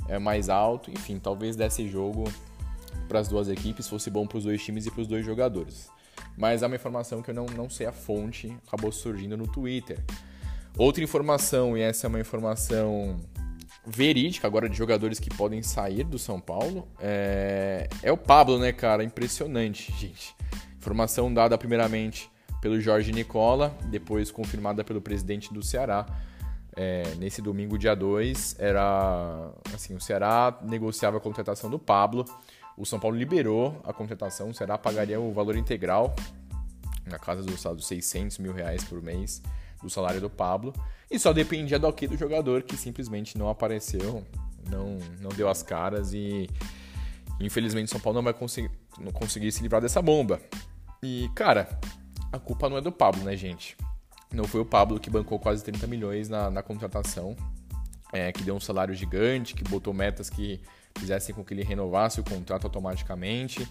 é 0.09 0.19
mais 0.19 0.49
alto, 0.49 0.91
enfim, 0.91 1.19
talvez 1.19 1.57
desse 1.57 1.89
jogo 1.89 2.25
para 3.09 3.19
as 3.19 3.29
duas 3.29 3.49
equipes 3.49 3.89
fosse 3.89 4.11
bom 4.11 4.27
para 4.27 4.39
os 4.39 4.45
dois 4.45 4.63
times 4.63 4.87
e 4.87 4.91
para 4.91 5.01
os 5.01 5.07
dois 5.07 5.25
jogadores. 5.25 5.89
Mas 6.37 6.63
é 6.63 6.67
uma 6.67 6.77
informação 6.77 7.23
que 7.23 7.31
eu 7.31 7.35
não, 7.35 7.47
não 7.47 7.69
sei 7.69 7.87
a 7.87 7.93
fonte, 7.93 8.55
acabou 8.67 8.93
surgindo 8.93 9.37
no 9.37 9.47
Twitter. 9.47 9.99
Outra 10.77 11.05
informação, 11.05 11.77
e 11.77 11.81
essa 11.81 12.07
é 12.07 12.09
uma 12.09 12.21
informação 12.21 13.21
verídica 13.87 14.47
agora 14.47 14.69
de 14.69 14.77
jogadores 14.77 15.19
que 15.19 15.29
podem 15.29 15.63
sair 15.63 16.05
do 16.05 16.19
São 16.19 16.41
Paulo, 16.41 16.89
é, 17.01 17.89
é 18.03 18.13
o 18.13 18.17
Pablo, 18.17 18.59
né, 18.59 18.73
cara? 18.73 19.03
Impressionante, 19.05 19.93
gente. 19.99 20.35
Informação 20.79 21.33
dada 21.33 21.59
primeiramente 21.59 22.31
pelo 22.61 22.81
Jorge 22.81 23.13
Nicola, 23.13 23.77
depois 23.91 24.31
confirmada 24.31 24.85
pelo 24.85 25.01
presidente 25.01 25.53
do 25.53 25.63
Ceará. 25.63 26.07
É, 26.75 27.03
nesse 27.19 27.43
domingo, 27.43 27.77
dia 27.77 27.95
2, 27.95 28.57
era 28.59 29.51
assim, 29.75 29.95
o 29.95 30.01
Ceará 30.01 30.59
negociava 30.63 31.19
a 31.19 31.21
contratação 31.21 31.69
do 31.69 31.79
Pablo. 31.79 32.25
O 32.79 32.87
São 32.87 32.99
Paulo 32.99 33.17
liberou 33.17 33.81
a 33.85 33.93
contratação, 33.93 34.49
o 34.51 34.55
Ceará 34.55 34.79
pagaria 34.79 35.21
o 35.21 35.33
valor 35.33 35.57
integral, 35.57 36.15
na 37.05 37.19
casa 37.19 37.43
dos, 37.43 37.63
dos 37.63 37.87
600 37.87 38.39
mil 38.39 38.53
reais 38.53 38.83
por 38.85 39.03
mês, 39.03 39.43
do 39.83 39.91
salário 39.91 40.21
do 40.21 40.31
Pablo. 40.31 40.73
E 41.11 41.19
só 41.19 41.33
dependia 41.33 41.79
do 41.79 41.87
ok 41.87 42.09
do 42.09 42.17
jogador, 42.17 42.63
que 42.63 42.77
simplesmente 42.77 43.37
não 43.37 43.49
apareceu, 43.49 44.25
não, 44.71 44.99
não 45.21 45.31
deu 45.31 45.49
as 45.49 45.63
caras 45.63 46.15
e 46.15 46.49
infelizmente 47.41 47.91
São 47.91 48.01
Paulo 48.01 48.17
não 48.17 48.25
vai 48.25 48.33
conseguir, 48.33 48.71
não 48.99 49.13
conseguir 49.13 49.51
se 49.53 49.63
livrar 49.63 49.83
dessa 49.83 50.01
bomba. 50.01 50.41
E, 51.03 51.29
cara, 51.35 51.79
a 52.33 52.39
culpa 52.39 52.69
não 52.69 52.77
é 52.77 52.81
do 52.81 52.93
Pablo, 52.93 53.23
né, 53.25 53.37
gente? 53.37 53.77
Não 54.33 54.45
foi 54.45 54.61
o 54.61 54.65
Pablo 54.65 54.99
que 54.99 55.11
bancou 55.11 55.39
quase 55.39 55.63
30 55.65 55.87
milhões 55.87 56.29
na, 56.29 56.51
na 56.51 56.63
contratação, 56.63 57.37
é, 58.13 58.33
que 58.33 58.43
deu 58.43 58.55
um 58.55 58.61
salário 58.61 58.95
gigante, 58.95 59.55
que 59.55 59.65
botou 59.65 59.93
metas 59.93 60.31
que 60.31 60.61
fizessem 60.99 61.35
com 61.35 61.45
que 61.45 61.53
ele 61.53 61.63
renovasse 61.63 62.21
o 62.21 62.25
contrato 62.25 62.65
automaticamente. 62.65 63.67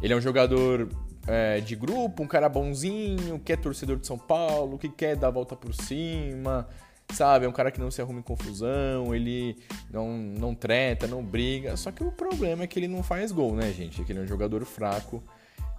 Ele 0.00 0.12
é 0.12 0.16
um 0.16 0.20
jogador 0.20 0.88
é, 1.26 1.60
de 1.60 1.76
grupo, 1.76 2.22
um 2.22 2.26
cara 2.26 2.48
bonzinho, 2.48 3.38
que 3.38 3.52
é 3.52 3.56
torcedor 3.56 3.96
de 3.98 4.06
São 4.06 4.18
Paulo, 4.18 4.78
que 4.78 4.88
quer 4.88 5.16
dar 5.16 5.28
a 5.28 5.30
volta 5.30 5.54
por 5.54 5.74
cima, 5.74 6.68
sabe? 7.12 7.46
É 7.46 7.48
um 7.48 7.52
cara 7.52 7.70
que 7.70 7.80
não 7.80 7.90
se 7.90 8.00
arruma 8.00 8.20
em 8.20 8.22
confusão, 8.22 9.14
ele 9.14 9.56
não, 9.90 10.16
não 10.16 10.54
treta, 10.54 11.06
não 11.06 11.24
briga. 11.24 11.76
Só 11.76 11.92
que 11.92 12.02
o 12.02 12.10
problema 12.10 12.64
é 12.64 12.66
que 12.66 12.78
ele 12.78 12.88
não 12.88 13.02
faz 13.02 13.30
gol, 13.30 13.54
né, 13.54 13.72
gente? 13.72 14.00
É 14.00 14.04
que 14.04 14.12
ele 14.12 14.20
é 14.20 14.22
um 14.22 14.26
jogador 14.26 14.64
fraco. 14.64 15.22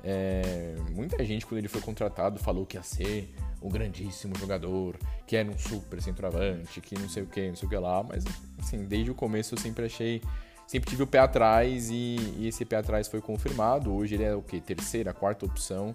É, 0.04 0.76
muita 0.92 1.24
gente, 1.24 1.46
quando 1.46 1.60
ele 1.60 1.70
foi 1.70 1.82
contratado, 1.82 2.40
falou 2.40 2.66
que 2.66 2.78
ia 2.78 2.84
ser 2.84 3.34
um 3.62 3.70
grandíssimo 3.70 4.38
jogador, 4.38 4.98
que 5.26 5.36
era 5.36 5.50
um 5.50 5.58
super 5.58 6.02
centroavante, 6.02 6.82
que 6.82 6.96
não 7.00 7.08
sei 7.08 7.24
o 7.24 7.26
que, 7.26 7.48
não 7.48 7.56
sei 7.56 7.66
o 7.66 7.70
que 7.70 7.78
lá, 7.78 8.04
mas 8.04 8.26
assim, 8.60 8.84
desde 8.84 9.10
o 9.12 9.16
começo 9.16 9.56
eu 9.56 9.60
sempre 9.60 9.86
achei 9.86 10.22
sempre 10.67 10.89
tive 10.89 11.03
o 11.03 11.08
pé 11.08 11.20
atrás 11.20 11.89
e, 11.89 12.17
e, 12.38 12.48
esse 12.48 12.65
pé 12.65 12.77
atrás 12.77 13.08
foi 13.08 13.22
confirmado. 13.22 13.93
Hoje 13.93 14.15
ele 14.15 14.24
é 14.24 14.36
o 14.36 14.41
que? 14.41 14.60
Terceira, 14.60 15.13
quarta 15.13 15.46
opção 15.46 15.93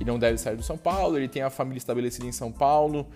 e 0.00 0.04
não 0.04 0.18
deve 0.18 0.38
sair 0.38 0.56
do 0.56 0.62
São 0.62 0.76
Paulo. 0.76 1.16
Ele 1.16 1.28
tem 1.28 1.42
a 1.42 1.50
família 1.50 1.78
estabelecida 1.78 2.26
em 2.26 2.32
São 2.32 2.50
Paulo, 2.50 3.06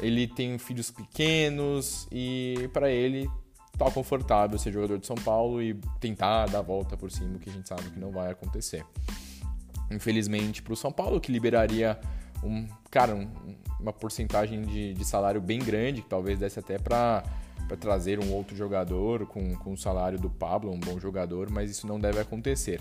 ele 0.00 0.26
tem 0.26 0.58
filhos 0.58 0.90
pequenos 0.90 2.06
e 2.12 2.68
para 2.72 2.90
ele 2.90 3.28
tá 3.76 3.90
confortável 3.90 4.58
ser 4.58 4.72
jogador 4.72 4.98
de 4.98 5.06
São 5.06 5.16
Paulo 5.16 5.62
e 5.62 5.74
tentar 6.00 6.46
dar 6.46 6.58
a 6.58 6.62
volta 6.62 6.96
por 6.96 7.12
cima, 7.12 7.38
que 7.38 7.48
a 7.48 7.52
gente 7.52 7.68
sabe 7.68 7.82
que 7.90 7.98
não 7.98 8.10
vai 8.10 8.30
acontecer. 8.30 8.84
Infelizmente 9.90 10.62
para 10.62 10.72
o 10.72 10.76
São 10.76 10.92
Paulo, 10.92 11.20
que 11.20 11.30
liberaria 11.30 11.98
um 12.42 12.66
cara 12.90 13.14
um, 13.14 13.28
uma 13.80 13.92
porcentagem 13.92 14.62
de, 14.62 14.94
de 14.94 15.04
salário 15.04 15.40
bem 15.40 15.58
grande, 15.58 16.02
que 16.02 16.08
talvez 16.08 16.38
desse 16.38 16.58
até 16.58 16.78
para 16.78 17.22
para 17.68 17.76
trazer 17.76 18.18
um 18.18 18.32
outro 18.32 18.56
jogador 18.56 19.26
com, 19.26 19.54
com 19.56 19.74
o 19.74 19.76
salário 19.76 20.18
do 20.18 20.30
Pablo, 20.30 20.72
um 20.72 20.80
bom 20.80 20.98
jogador, 20.98 21.50
mas 21.50 21.70
isso 21.70 21.86
não 21.86 22.00
deve 22.00 22.18
acontecer. 22.18 22.80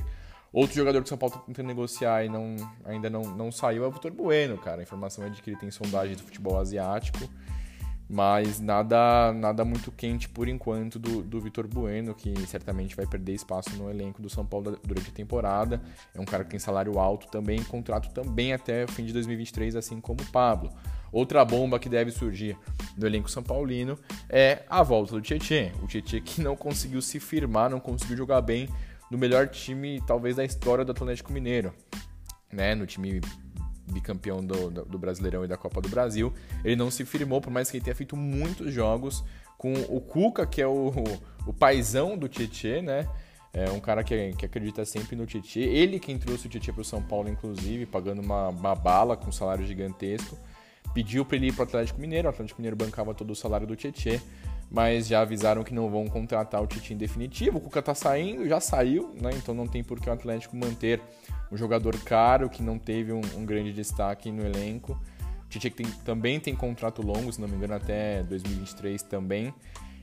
Outro 0.51 0.75
jogador 0.75 1.01
que 1.01 1.06
o 1.06 1.10
São 1.10 1.17
Paulo 1.17 1.36
está 1.36 1.46
tentando 1.46 1.67
negociar 1.67 2.25
e 2.25 2.29
não, 2.29 2.56
ainda 2.86 3.10
não, 3.10 3.22
não 3.22 3.51
saiu 3.51 3.84
é 3.84 3.88
o 3.88 3.91
Vitor 3.91 4.12
Bueno, 4.12 4.58
cara. 4.58 4.79
A 4.79 4.84
informação 4.84 5.25
é 5.25 5.29
de 5.29 5.41
que 5.41 5.50
ele 5.50 5.58
tem 5.58 5.70
sondagem 5.70 6.15
do 6.15 6.24
futebol 6.24 6.58
asiático, 6.58 7.29
mas 8.10 8.62
nada 8.62 9.34
nada 9.34 9.65
muito 9.65 9.91
quente 9.91 10.29
por 10.29 10.48
enquanto 10.48 10.98
do, 10.98 11.22
do 11.22 11.41
Vitor 11.41 11.67
Bueno, 11.67 12.15
que 12.15 12.34
certamente 12.48 12.96
vai 12.96 13.06
perder 13.06 13.34
espaço 13.34 13.75
no 13.75 13.89
elenco 13.89 14.22
do 14.22 14.29
São 14.29 14.46
Paulo 14.46 14.79
durante 14.84 15.10
a 15.10 15.13
temporada. 15.13 15.82
É 16.15 16.22
um 16.22 16.25
cara 16.25 16.46
que 16.46 16.51
tem 16.51 16.60
salário 16.60 16.98
alto 16.98 17.27
também, 17.27 17.62
contrato 17.63 18.10
também 18.12 18.53
até 18.53 18.86
o 18.86 18.88
fim 18.88 19.03
de 19.03 19.12
2023, 19.12 19.75
assim 19.75 20.00
como 20.00 20.22
o 20.22 20.32
Pablo. 20.32 20.72
Outra 21.12 21.44
bomba 21.46 21.80
que 21.80 21.90
deve 21.90 22.12
surgir 22.12 22.58
no 22.98 23.06
elenco 23.06 23.30
São 23.30 23.44
Paulino 23.44 23.98
é 24.30 24.64
a 24.70 24.84
volta 24.84 25.14
do 25.14 25.22
Tietchan. 25.22 25.72
O 25.82 25.88
Tietchan 25.88 26.22
que 26.22 26.42
não 26.42 26.56
conseguiu 26.56 27.02
se 27.02 27.20
firmar, 27.20 27.70
não 27.70 27.80
conseguiu 27.80 28.18
jogar 28.18 28.42
bem 28.42 28.68
no 29.10 29.18
melhor 29.18 29.48
time, 29.48 30.02
talvez, 30.06 30.36
da 30.36 30.44
história 30.44 30.84
do 30.84 30.92
Atlético 30.92 31.32
Mineiro. 31.32 31.74
Né? 32.52 32.76
No 32.76 32.86
time 32.86 33.22
bicampeão 33.92 34.46
do, 34.46 34.70
do 34.70 35.00
Brasileirão 35.00 35.46
e 35.46 35.48
da 35.48 35.58
Copa 35.58 35.82
do 35.82 35.90
Brasil. 35.90 36.34
Ele 36.64 36.76
não 36.76 36.92
se 36.92 37.06
firmou, 37.06 37.40
por 37.40 37.50
mais 37.50 37.72
que 37.72 37.78
ele 37.78 37.84
tenha 37.84 37.96
feito 37.96 38.16
muitos 38.16 38.74
jogos 38.74 39.24
com 39.58 39.74
o 39.74 40.00
Cuca, 40.02 40.46
que 40.46 40.62
é 40.62 40.68
o, 40.68 40.90
o, 40.90 41.50
o 41.50 41.54
paizão 41.54 42.18
do 42.18 42.28
Tietchan, 42.28 42.82
né? 42.84 43.08
É 43.54 43.72
um 43.72 43.80
cara 43.80 44.04
que, 44.04 44.34
que 44.34 44.46
acredita 44.46 44.86
sempre 44.86 45.16
no 45.16 45.26
Tietchan. 45.26 45.62
Ele 45.62 46.00
quem 46.00 46.20
trouxe 46.20 46.46
o 46.46 46.50
Tietchan 46.50 46.74
para 46.74 46.82
o 46.82 46.86
São 46.86 47.02
Paulo, 47.02 47.30
inclusive, 47.30 47.86
pagando 47.86 48.22
uma, 48.22 48.50
uma 48.50 48.76
bala 48.76 49.18
com 49.18 49.30
um 49.30 49.32
salário 49.32 49.66
gigantesco 49.66 50.38
pediu 50.94 51.25
para 51.25 51.38
ele 51.38 51.48
ir 51.48 51.53
para 51.53 51.63
Atlético 51.63 52.00
Mineiro, 52.00 52.27
o 52.27 52.29
Atlético 52.29 52.60
Mineiro 52.60 52.75
bancava 52.75 53.13
todo 53.13 53.32
o 53.32 53.36
salário 53.36 53.67
do 53.67 53.75
Tietê, 53.75 54.20
mas 54.70 55.08
já 55.08 55.22
avisaram 55.22 55.63
que 55.63 55.74
não 55.74 55.89
vão 55.89 56.08
contratar 56.08 56.62
o 56.62 56.67
Tietchan 56.67 56.96
em 56.96 56.98
definitivo. 56.98 57.58
O 57.58 57.62
Cuca 57.62 57.82
tá 57.82 57.96
saindo, 57.96 58.48
já 58.48 58.60
saiu, 58.60 59.13
né? 59.22 59.32
Então 59.36 59.56
não 59.56 59.65
tem 59.67 59.84
por 59.84 60.00
que 60.00 60.10
o 60.10 60.13
Atlético 60.13 60.56
manter 60.56 61.01
um 61.51 61.56
jogador 61.56 61.98
caro 62.03 62.50
que 62.50 62.62
não 62.62 62.77
teve 62.77 63.13
um, 63.13 63.22
um 63.36 63.46
grande 63.46 63.72
destaque 63.72 64.32
no 64.32 64.46
elenco. 64.46 65.00
O 65.46 65.50
Tietchan 65.50 65.70
tem, 65.70 65.86
também 66.03 66.39
tem 66.39 66.53
contrato 66.53 67.01
longo, 67.01 67.32
se 67.32 67.39
não 67.39 67.48
me 67.48 67.56
engano, 67.56 67.75
até 67.75 68.24
2023 68.24 69.01
também. 69.03 69.53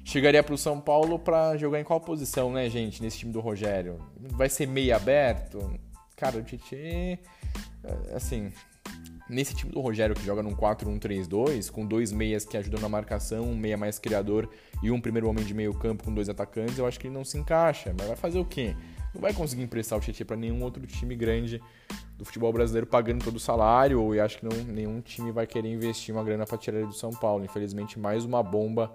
Chegaria 0.02 0.42
para 0.42 0.54
o 0.54 0.58
São 0.58 0.80
Paulo 0.80 1.18
para 1.18 1.56
jogar 1.56 1.80
em 1.80 1.84
qual 1.84 2.00
posição, 2.00 2.52
né, 2.52 2.68
gente, 2.68 3.02
nesse 3.02 3.18
time 3.18 3.32
do 3.32 3.40
Rogério? 3.40 3.98
Vai 4.18 4.48
ser 4.48 4.66
meio 4.66 4.94
aberto? 4.94 5.78
Cara, 6.16 6.38
o 6.38 6.42
Tietchan, 6.42 6.76
é, 6.76 7.18
assim, 8.14 8.52
Nesse 9.28 9.54
time 9.54 9.72
do 9.72 9.80
Rogério 9.80 10.14
que 10.14 10.22
joga 10.22 10.42
num 10.42 10.54
4-1-3-2, 10.54 11.70
com 11.70 11.86
dois 11.86 12.12
meias 12.12 12.44
que 12.44 12.58
ajudam 12.58 12.78
na 12.78 12.90
marcação, 12.90 13.44
um 13.44 13.56
meia 13.56 13.76
mais 13.76 13.98
criador 13.98 14.50
e 14.82 14.90
um 14.90 15.00
primeiro 15.00 15.28
homem 15.28 15.42
de 15.42 15.54
meio 15.54 15.72
campo 15.72 16.04
com 16.04 16.12
dois 16.12 16.28
atacantes, 16.28 16.76
eu 16.76 16.86
acho 16.86 17.00
que 17.00 17.06
ele 17.06 17.14
não 17.14 17.24
se 17.24 17.38
encaixa. 17.38 17.94
Mas 17.96 18.06
vai 18.06 18.16
fazer 18.16 18.38
o 18.38 18.44
quê? 18.44 18.76
Não 19.14 19.22
vai 19.22 19.32
conseguir 19.32 19.62
emprestar 19.62 19.98
o 19.98 20.02
Tietchan 20.02 20.26
para 20.26 20.36
nenhum 20.36 20.62
outro 20.62 20.86
time 20.86 21.16
grande 21.16 21.62
do 22.18 22.24
futebol 22.24 22.52
brasileiro 22.52 22.86
pagando 22.86 23.24
todo 23.24 23.36
o 23.36 23.40
salário, 23.40 24.14
eu 24.14 24.22
acho 24.22 24.38
que 24.38 24.44
não, 24.44 24.64
nenhum 24.64 25.00
time 25.00 25.32
vai 25.32 25.46
querer 25.46 25.72
investir 25.72 26.14
uma 26.14 26.22
grana 26.22 26.44
para 26.44 26.58
tirar 26.58 26.78
ele 26.78 26.88
do 26.88 26.94
São 26.94 27.10
Paulo. 27.10 27.44
Infelizmente, 27.44 27.98
mais 27.98 28.26
uma 28.26 28.42
bomba 28.42 28.92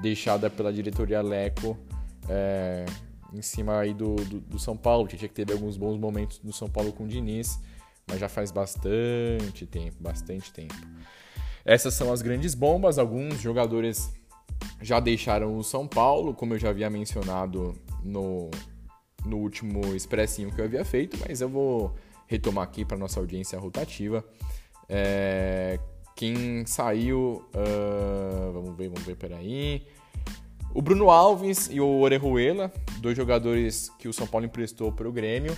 deixada 0.00 0.50
pela 0.50 0.72
diretoria 0.72 1.22
Leco 1.22 1.78
é, 2.28 2.84
em 3.32 3.42
cima 3.42 3.78
aí 3.78 3.94
do, 3.94 4.16
do, 4.16 4.40
do 4.40 4.58
São 4.58 4.76
Paulo. 4.76 5.06
Tietchan 5.06 5.28
que 5.28 5.34
teve 5.34 5.52
alguns 5.52 5.76
bons 5.76 5.96
momentos 5.96 6.38
do 6.38 6.52
São 6.52 6.68
Paulo 6.68 6.92
com 6.92 7.04
o 7.04 7.08
Diniz 7.08 7.60
mas 8.08 8.18
já 8.18 8.28
faz 8.28 8.50
bastante 8.50 9.66
tempo, 9.66 9.96
bastante 10.00 10.52
tempo. 10.52 10.74
Essas 11.64 11.94
são 11.94 12.12
as 12.12 12.22
grandes 12.22 12.54
bombas. 12.54 12.98
Alguns 12.98 13.40
jogadores 13.40 14.12
já 14.80 15.00
deixaram 15.00 15.56
o 15.56 15.62
São 15.62 15.86
Paulo, 15.86 16.34
como 16.34 16.54
eu 16.54 16.58
já 16.58 16.70
havia 16.70 16.88
mencionado 16.88 17.74
no, 18.02 18.50
no 19.24 19.36
último 19.36 19.94
expressinho 19.94 20.50
que 20.52 20.60
eu 20.60 20.64
havia 20.64 20.84
feito, 20.84 21.18
mas 21.26 21.40
eu 21.40 21.48
vou 21.48 21.94
retomar 22.26 22.64
aqui 22.64 22.84
para 22.84 22.96
nossa 22.96 23.20
audiência 23.20 23.58
rotativa. 23.58 24.24
É, 24.88 25.78
quem 26.18 26.66
saiu. 26.66 27.44
Uh, 27.54 28.52
vamos 28.52 28.76
ver, 28.76 28.88
vamos 28.88 29.04
ver, 29.04 29.16
peraí. 29.16 29.86
O 30.74 30.82
Bruno 30.82 31.10
Alves 31.10 31.68
e 31.70 31.80
o 31.80 32.00
Orejuela, 32.00 32.72
dois 33.00 33.16
jogadores 33.16 33.90
que 33.98 34.08
o 34.08 34.12
São 34.12 34.26
Paulo 34.26 34.44
emprestou 34.46 34.92
para 34.92 35.08
o 35.08 35.12
Grêmio. 35.12 35.56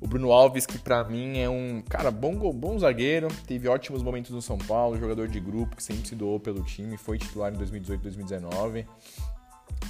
O 0.00 0.06
Bruno 0.06 0.30
Alves, 0.30 0.64
que 0.64 0.78
para 0.78 1.02
mim 1.04 1.38
é 1.38 1.48
um 1.48 1.82
cara 1.82 2.10
bom, 2.10 2.36
bom 2.52 2.78
zagueiro, 2.78 3.28
teve 3.46 3.66
ótimos 3.68 4.00
momentos 4.02 4.30
no 4.30 4.40
São 4.40 4.56
Paulo, 4.56 4.96
jogador 4.96 5.26
de 5.26 5.40
grupo 5.40 5.74
que 5.74 5.82
sempre 5.82 6.08
se 6.08 6.14
doou 6.14 6.38
pelo 6.38 6.62
time, 6.62 6.96
foi 6.96 7.18
titular 7.18 7.52
em 7.52 7.56
2018, 7.56 8.02
2019. 8.02 8.86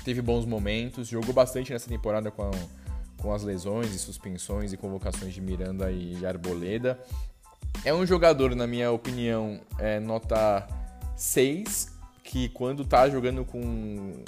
Teve 0.05 0.23
bons 0.23 0.47
momentos, 0.47 1.09
jogou 1.09 1.35
bastante 1.35 1.73
nessa 1.73 1.89
temporada 1.91 2.31
com, 2.31 2.43
a, 2.43 2.51
com 3.19 3.33
as 3.35 3.43
lesões 3.43 3.95
e 3.95 3.99
suspensões 3.99 4.73
e 4.73 4.79
convocações 4.79 5.35
de 5.35 5.43
Miranda 5.43 5.93
e 5.93 6.25
Arboleda. 6.25 6.99
É 7.85 7.93
um 7.93 8.07
jogador, 8.07 8.57
na 8.57 8.67
minha 8.67 8.91
opinião, 8.91 9.61
é 9.79 10.01
nota 10.01 10.67
6, 11.17 11.93
que 12.25 12.49
quando 12.49 12.83
tá 12.85 13.11
jogando 13.11 13.45
com, 13.45 14.25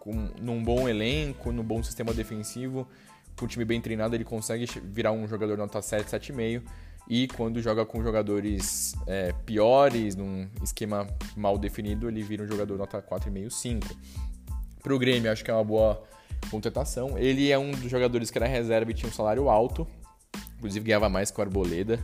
com 0.00 0.12
num 0.40 0.62
bom 0.64 0.88
elenco, 0.88 1.52
num 1.52 1.62
bom 1.62 1.82
sistema 1.82 2.14
defensivo, 2.14 2.88
com 3.38 3.44
um 3.44 3.48
time 3.48 3.64
bem 3.64 3.80
treinado, 3.80 4.14
ele 4.14 4.24
consegue 4.24 4.66
virar 4.84 5.12
um 5.12 5.26
jogador 5.26 5.56
nota 5.56 5.80
7, 5.80 6.06
7,5. 6.06 6.62
E 7.08 7.26
quando 7.28 7.62
joga 7.62 7.86
com 7.86 8.02
jogadores 8.02 8.94
é, 9.06 9.32
piores, 9.46 10.14
num 10.14 10.46
esquema 10.62 11.06
mal 11.34 11.56
definido, 11.56 12.08
ele 12.08 12.22
vira 12.22 12.42
um 12.42 12.46
jogador 12.46 12.76
nota 12.76 13.00
4,5, 13.00 13.50
5. 13.50 13.96
Para 14.82 14.94
o 14.94 14.98
Grêmio, 14.98 15.32
acho 15.32 15.42
que 15.42 15.50
é 15.50 15.54
uma 15.54 15.64
boa 15.64 16.02
contratação. 16.50 17.16
Ele 17.16 17.50
é 17.50 17.58
um 17.58 17.70
dos 17.70 17.90
jogadores 17.90 18.30
que 18.30 18.36
era 18.36 18.46
reserva 18.46 18.90
e 18.90 18.94
tinha 18.94 19.08
um 19.08 19.12
salário 19.12 19.48
alto, 19.48 19.86
inclusive 20.58 20.84
ganhava 20.84 21.08
mais 21.08 21.30
que 21.30 21.40
o 21.40 21.42
Arboleda. 21.42 21.98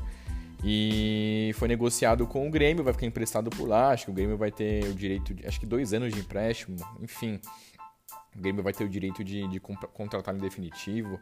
E 0.66 1.52
foi 1.56 1.68
negociado 1.68 2.26
com 2.26 2.48
o 2.48 2.50
Grêmio, 2.50 2.82
vai 2.82 2.94
ficar 2.94 3.04
emprestado 3.04 3.50
por 3.50 3.68
lá. 3.68 3.90
Acho 3.90 4.06
que 4.06 4.10
o 4.10 4.14
Grêmio 4.14 4.38
vai 4.38 4.50
ter 4.50 4.84
o 4.86 4.94
direito, 4.94 5.34
de, 5.34 5.46
acho 5.46 5.60
que 5.60 5.66
dois 5.66 5.92
anos 5.92 6.14
de 6.14 6.20
empréstimo, 6.20 6.78
enfim. 7.02 7.38
O 8.36 8.40
Grêmio 8.40 8.62
vai 8.62 8.72
ter 8.72 8.84
o 8.84 8.88
direito 8.88 9.22
de, 9.22 9.46
de 9.48 9.60
contratar 9.60 10.34
em 10.34 10.38
definitivo. 10.38 11.18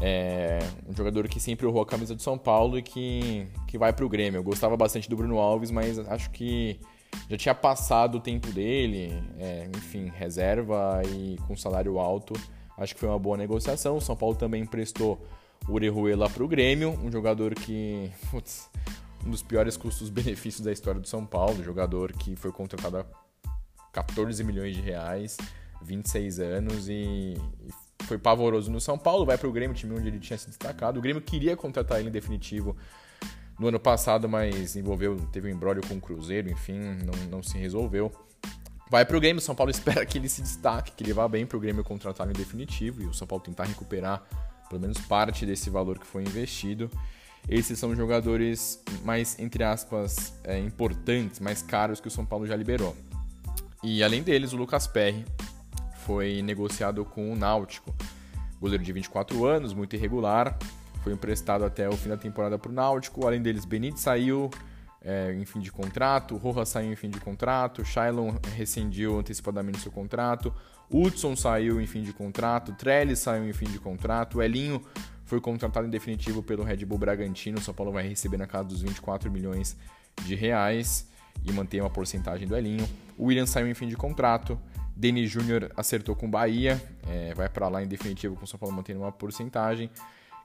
É 0.00 0.58
um 0.88 0.96
jogador 0.96 1.28
que 1.28 1.38
sempre 1.38 1.66
honrou 1.66 1.82
a 1.82 1.86
camisa 1.86 2.14
do 2.14 2.22
São 2.22 2.38
Paulo 2.38 2.78
e 2.78 2.82
que, 2.82 3.46
que 3.66 3.76
vai 3.76 3.92
para 3.92 4.04
o 4.04 4.08
Grêmio. 4.08 4.38
Eu 4.38 4.42
gostava 4.42 4.76
bastante 4.76 5.10
do 5.10 5.16
Bruno 5.16 5.38
Alves, 5.38 5.70
mas 5.70 5.98
acho 5.98 6.30
que 6.30 6.80
já 7.28 7.36
tinha 7.36 7.54
passado 7.54 8.16
o 8.16 8.20
tempo 8.20 8.50
dele. 8.52 9.12
É, 9.38 9.68
enfim, 9.76 10.10
reserva 10.14 11.02
e 11.06 11.36
com 11.46 11.56
salário 11.56 11.98
alto. 11.98 12.34
Acho 12.78 12.94
que 12.94 13.00
foi 13.00 13.08
uma 13.08 13.18
boa 13.18 13.36
negociação. 13.36 13.96
O 13.96 14.00
São 14.00 14.16
Paulo 14.16 14.36
também 14.36 14.62
emprestou 14.62 15.22
o 15.68 15.74
Orejuela 15.74 16.30
para 16.30 16.42
o 16.42 16.48
Grêmio, 16.48 16.98
um 17.02 17.12
jogador 17.12 17.54
que. 17.54 18.10
Putz, 18.30 18.70
um 19.26 19.30
dos 19.30 19.42
piores 19.42 19.76
custos-benefícios 19.76 20.64
da 20.64 20.72
história 20.72 21.00
do 21.00 21.06
São 21.06 21.26
Paulo. 21.26 21.62
Jogador 21.62 22.12
que 22.12 22.36
foi 22.36 22.50
contratado 22.52 22.98
a 22.98 23.06
14 23.92 24.42
milhões 24.42 24.74
de 24.74 24.80
reais 24.80 25.36
26 25.82 26.40
anos 26.40 26.88
e, 26.88 27.34
foi 28.10 28.18
pavoroso 28.18 28.70
no 28.70 28.80
São 28.80 28.98
Paulo, 28.98 29.24
vai 29.24 29.38
para 29.38 29.48
o 29.48 29.52
Grêmio, 29.52 29.76
time 29.76 29.94
onde 29.94 30.08
ele 30.08 30.18
tinha 30.18 30.38
se 30.38 30.48
destacado. 30.48 30.98
O 30.98 31.02
Grêmio 31.02 31.22
queria 31.22 31.56
contratar 31.56 32.00
ele 32.00 32.08
em 32.08 32.12
definitivo 32.12 32.76
no 33.58 33.68
ano 33.68 33.78
passado, 33.78 34.28
mas 34.28 34.74
envolveu, 34.74 35.16
teve 35.30 35.48
um 35.48 35.54
embrólio 35.54 35.82
com 35.86 35.94
o 35.94 36.00
Cruzeiro, 36.00 36.50
enfim, 36.50 36.78
não, 36.78 37.30
não 37.30 37.42
se 37.42 37.56
resolveu. 37.58 38.10
Vai 38.90 39.04
para 39.04 39.16
o 39.16 39.20
Grêmio, 39.20 39.38
o 39.38 39.42
São 39.42 39.54
Paulo 39.54 39.70
espera 39.72 40.04
que 40.04 40.18
ele 40.18 40.28
se 40.28 40.42
destaque, 40.42 40.92
que 40.92 41.04
ele 41.04 41.12
vá 41.12 41.28
bem 41.28 41.46
para 41.46 41.56
o 41.56 41.60
Grêmio 41.60 41.84
contratar 41.84 42.28
em 42.28 42.32
definitivo 42.32 43.02
e 43.02 43.06
o 43.06 43.14
São 43.14 43.26
Paulo 43.26 43.44
tentar 43.44 43.64
recuperar 43.64 44.22
pelo 44.68 44.80
menos 44.80 44.98
parte 44.98 45.44
desse 45.44 45.68
valor 45.68 45.98
que 45.98 46.06
foi 46.06 46.22
investido. 46.22 46.90
Esses 47.48 47.78
são 47.78 47.94
jogadores 47.94 48.82
mais, 49.04 49.38
entre 49.38 49.64
aspas, 49.64 50.32
é, 50.44 50.58
importantes, 50.58 51.40
mais 51.40 51.62
caros 51.62 52.00
que 52.00 52.08
o 52.08 52.10
São 52.10 52.24
Paulo 52.24 52.46
já 52.46 52.54
liberou. 52.54 52.96
E 53.82 54.02
além 54.02 54.22
deles, 54.22 54.52
o 54.52 54.56
Lucas 54.56 54.86
Perry, 54.86 55.24
foi 56.10 56.42
negociado 56.42 57.04
com 57.04 57.32
o 57.32 57.36
Náutico. 57.36 57.94
Goleiro 58.60 58.82
de 58.82 58.92
24 58.92 59.44
anos, 59.44 59.72
muito 59.72 59.94
irregular, 59.94 60.58
foi 61.04 61.12
emprestado 61.12 61.64
até 61.64 61.88
o 61.88 61.96
fim 61.96 62.08
da 62.08 62.16
temporada 62.16 62.58
para 62.58 62.68
o 62.68 62.74
Náutico. 62.74 63.24
Além 63.24 63.40
deles, 63.40 63.64
Benítez 63.64 64.00
saiu 64.00 64.50
é, 65.00 65.32
em 65.32 65.44
fim 65.44 65.60
de 65.60 65.70
contrato, 65.70 66.36
Rojas 66.36 66.68
saiu 66.68 66.92
em 66.92 66.96
fim 66.96 67.10
de 67.10 67.20
contrato, 67.20 67.84
Shailon 67.84 68.34
rescindiu 68.56 69.20
antecipadamente 69.20 69.78
seu 69.78 69.92
contrato, 69.92 70.52
Hudson 70.90 71.36
saiu 71.36 71.80
em 71.80 71.86
fim 71.86 72.02
de 72.02 72.12
contrato, 72.12 72.72
Trellis 72.72 73.20
saiu 73.20 73.48
em 73.48 73.52
fim 73.52 73.66
de 73.66 73.78
contrato, 73.78 74.42
Elinho 74.42 74.82
foi 75.24 75.40
contratado 75.40 75.86
em 75.86 75.90
definitivo 75.90 76.42
pelo 76.42 76.64
Red 76.64 76.84
Bull 76.84 76.98
Bragantino. 76.98 77.58
O 77.58 77.62
São 77.62 77.72
Paulo 77.72 77.92
vai 77.92 78.08
receber 78.08 78.36
na 78.36 78.48
casa 78.48 78.64
dos 78.64 78.82
24 78.82 79.30
milhões 79.30 79.76
de 80.24 80.34
reais 80.34 81.08
e 81.44 81.52
manter 81.52 81.80
uma 81.80 81.88
porcentagem 81.88 82.48
do 82.48 82.56
Elinho. 82.56 82.84
O 83.16 83.26
William 83.26 83.46
saiu 83.46 83.68
em 83.68 83.74
fim 83.74 83.86
de 83.86 83.96
contrato. 83.96 84.58
Denis 85.00 85.30
Júnior 85.30 85.72
acertou 85.74 86.14
com 86.14 86.30
Bahia, 86.30 86.80
é, 87.08 87.32
vai 87.32 87.48
para 87.48 87.68
lá 87.68 87.82
em 87.82 87.86
definitivo 87.86 88.36
com 88.36 88.44
o 88.44 88.46
São 88.46 88.60
Paulo 88.60 88.76
mantendo 88.76 89.00
uma 89.00 89.10
porcentagem. 89.10 89.90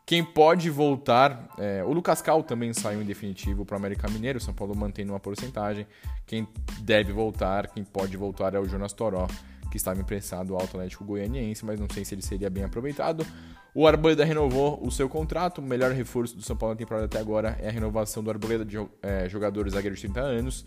Quem 0.06 0.24
pode 0.24 0.70
voltar, 0.70 1.50
é, 1.58 1.84
o 1.84 1.92
Lucas 1.92 2.22
Cal 2.22 2.42
também 2.42 2.72
saiu 2.72 3.02
em 3.02 3.06
definitivo 3.06 3.66
para 3.66 3.74
o 3.74 3.78
América 3.78 4.08
Mineiro, 4.10 4.40
São 4.40 4.54
Paulo 4.54 4.74
mantendo 4.74 5.12
uma 5.12 5.20
porcentagem. 5.20 5.86
Quem 6.26 6.48
deve 6.80 7.12
voltar, 7.12 7.68
quem 7.68 7.84
pode 7.84 8.16
voltar 8.16 8.54
é 8.54 8.60
o 8.60 8.66
Jonas 8.66 8.94
Toró, 8.94 9.28
que 9.70 9.76
estava 9.76 10.00
emprestado 10.00 10.56
ao 10.56 10.64
Atlético 10.64 11.04
Goianiense, 11.04 11.66
mas 11.66 11.78
não 11.78 11.88
sei 11.90 12.06
se 12.06 12.16
ele 12.16 12.22
seria 12.22 12.50
bem 12.50 12.64
aproveitado. 12.64 13.28
O 13.74 13.86
Arboleda 13.86 14.24
renovou 14.24 14.82
o 14.82 14.90
seu 14.90 15.10
contrato, 15.10 15.58
o 15.58 15.62
melhor 15.62 15.92
reforço 15.92 16.34
do 16.34 16.42
São 16.42 16.56
Paulo 16.56 16.76
na 16.76 16.78
temporada 16.78 17.08
até 17.08 17.20
agora 17.20 17.58
é 17.60 17.68
a 17.68 17.72
renovação 17.72 18.24
do 18.24 18.30
Arboleda 18.30 18.64
de 18.64 18.78
é, 19.02 19.28
jogador 19.28 19.70
zagueiro 19.70 19.96
de 19.98 20.02
30 20.04 20.22
anos. 20.22 20.66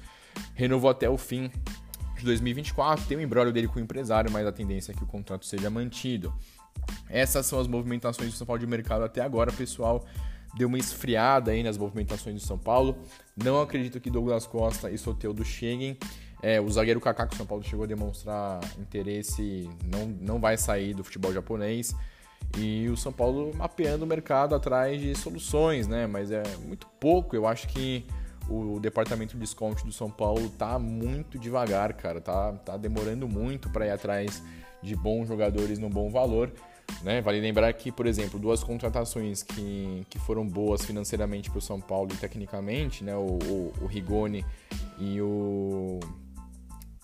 Renovou 0.53 0.91
até 0.91 1.09
o 1.09 1.17
fim 1.17 1.51
de 2.21 2.27
2024. 2.27 3.07
Tem 3.07 3.17
um 3.17 3.21
embrólio 3.21 3.53
dele 3.53 3.69
com 3.69 3.79
o 3.79 3.83
empresário, 3.83 4.31
mas 4.31 4.47
a 4.47 4.53
tendência 4.53 4.93
é 4.93 4.95
que 4.95 5.03
o 5.03 5.07
contrato 5.07 5.47
seja 5.47 5.71
mantido. 5.71 6.33
Essas 7.09 7.47
são 7.47 7.59
as 7.59 7.67
movimentações 7.67 8.31
do 8.31 8.37
São 8.37 8.47
Paulo 8.47 8.61
de 8.61 8.67
mercado 8.67 9.05
até 9.05 9.21
agora, 9.21 9.53
pessoal. 9.53 10.05
Deu 10.57 10.69
uma 10.69 10.79
esfriada 10.79 11.51
aí 11.51 11.63
nas 11.63 11.77
movimentações 11.77 12.35
do 12.35 12.41
São 12.41 12.59
Paulo. 12.59 12.97
Não 13.37 13.61
acredito 13.61 14.01
que 14.01 14.11
Douglas 14.11 14.47
Costa 14.47 14.91
e 14.91 14.99
Soteldo 14.99 15.45
cheguem. 15.45 15.99
É, 16.43 16.61
o 16.61 16.71
zagueiro 16.71 17.01
Kaká 17.01 17.27
que 17.27 17.35
o 17.35 17.37
São 17.37 17.47
Paulo 17.47 17.65
chegou 17.65 17.85
a 17.85 17.87
demonstrar 17.87 18.61
interesse, 18.79 19.69
não, 19.85 20.07
não 20.21 20.41
vai 20.41 20.57
sair 20.57 20.95
do 20.95 21.03
futebol 21.03 21.33
japonês. 21.33 21.95
E 22.57 22.89
o 22.89 22.97
São 22.97 23.13
Paulo 23.13 23.53
mapeando 23.55 24.05
o 24.05 24.09
mercado 24.09 24.55
atrás 24.55 25.01
de 25.01 25.15
soluções, 25.15 25.87
né? 25.87 26.07
Mas 26.07 26.31
é 26.31 26.43
muito 26.65 26.87
pouco. 27.01 27.37
Eu 27.37 27.47
acho 27.47 27.69
que 27.69 28.07
o 28.49 28.81
departamento 28.81 29.35
de 29.35 29.41
desconto 29.41 29.85
do 29.85 29.93
São 29.93 30.11
Paulo 30.11 30.49
tá 30.51 30.79
muito 30.79 31.39
devagar, 31.39 31.93
cara. 31.95 32.21
Tá, 32.21 32.53
tá 32.53 32.77
demorando 32.77 33.29
muito 33.29 33.69
para 33.71 33.87
ir 33.87 33.91
atrás 33.91 34.43
de 34.83 34.97
bons 34.97 35.29
jogadores 35.29 35.79
no 35.79 35.91
bom 35.91 36.11
valor. 36.11 36.53
Né? 37.03 37.21
Vale 37.21 37.41
lembrar 37.41 37.73
que, 37.75 37.93
por 37.93 38.07
exemplo, 38.07 38.41
duas 38.41 38.65
contratações 38.65 39.43
que, 39.43 40.07
que 40.09 40.19
foram 40.19 40.47
boas 40.47 40.85
financeiramente 40.85 41.51
para 41.51 41.59
o 41.59 41.63
São 41.63 41.81
Paulo 41.81 42.11
e 42.13 42.17
tecnicamente, 42.17 43.05
né? 43.05 43.15
o, 43.15 43.39
o, 43.45 43.73
o 43.83 43.87
Rigoni 43.87 44.45
e 44.99 45.21
o, 45.21 46.01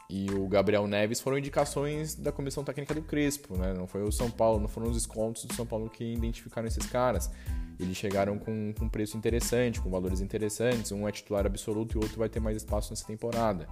e 0.09 0.31
o 0.31 0.49
Gabriel 0.49 0.87
Neves 0.87 1.21
foram 1.21 1.39
indicações 1.39 2.15
da 2.15 2.33
comissão 2.33 2.65
técnica 2.65 2.95
do 2.95 3.03
Crespo. 3.03 3.57
Né? 3.57 3.75
Não 3.75 3.87
foi 3.87 4.03
o 4.03 4.11
São 4.11 4.31
Paulo, 4.31 4.61
não 4.61 4.69
foram 4.69 4.89
os 4.89 4.95
descontos 4.95 5.45
do 5.45 5.55
São 5.55 5.67
Paulo 5.67 5.91
que 5.91 6.05
identificaram 6.05 6.67
esses 6.67 6.87
caras. 6.87 7.31
Eles 7.79 7.97
chegaram 7.97 8.39
com, 8.39 8.73
um 8.81 8.89
preço 8.89 9.17
interessante, 9.17 9.81
com 9.81 9.91
valores 9.91 10.21
interessantes. 10.21 10.93
Um 10.93 11.09
é 11.09 11.13
titular 11.13 11.45
absoluto 11.45 11.97
e 11.97 11.99
o 11.99 12.03
outro 12.03 12.19
vai 12.19 12.29
ter 12.29 12.41
mais 12.41 12.57
espaço 12.57 12.91
nessa 12.91 13.07
temporada. 13.07 13.69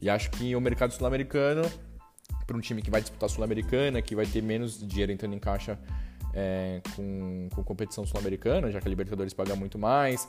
E 0.00 0.08
acho 0.08 0.30
que 0.30 0.54
o 0.56 0.60
mercado 0.60 0.92
sul-americano, 0.92 1.62
para 2.46 2.56
um 2.56 2.60
time 2.60 2.82
que 2.82 2.90
vai 2.90 3.00
disputar 3.00 3.28
Sul-Americana, 3.28 4.02
que 4.02 4.14
vai 4.14 4.26
ter 4.26 4.42
menos 4.42 4.78
dinheiro 4.86 5.12
entrando 5.12 5.34
em 5.34 5.38
caixa 5.38 5.78
é, 6.32 6.80
com, 6.96 7.48
com 7.54 7.62
competição 7.62 8.04
sul-americana, 8.04 8.70
já 8.70 8.80
que 8.80 8.88
a 8.88 8.90
Libertadores 8.90 9.32
paga 9.32 9.54
muito 9.54 9.78
mais, 9.78 10.28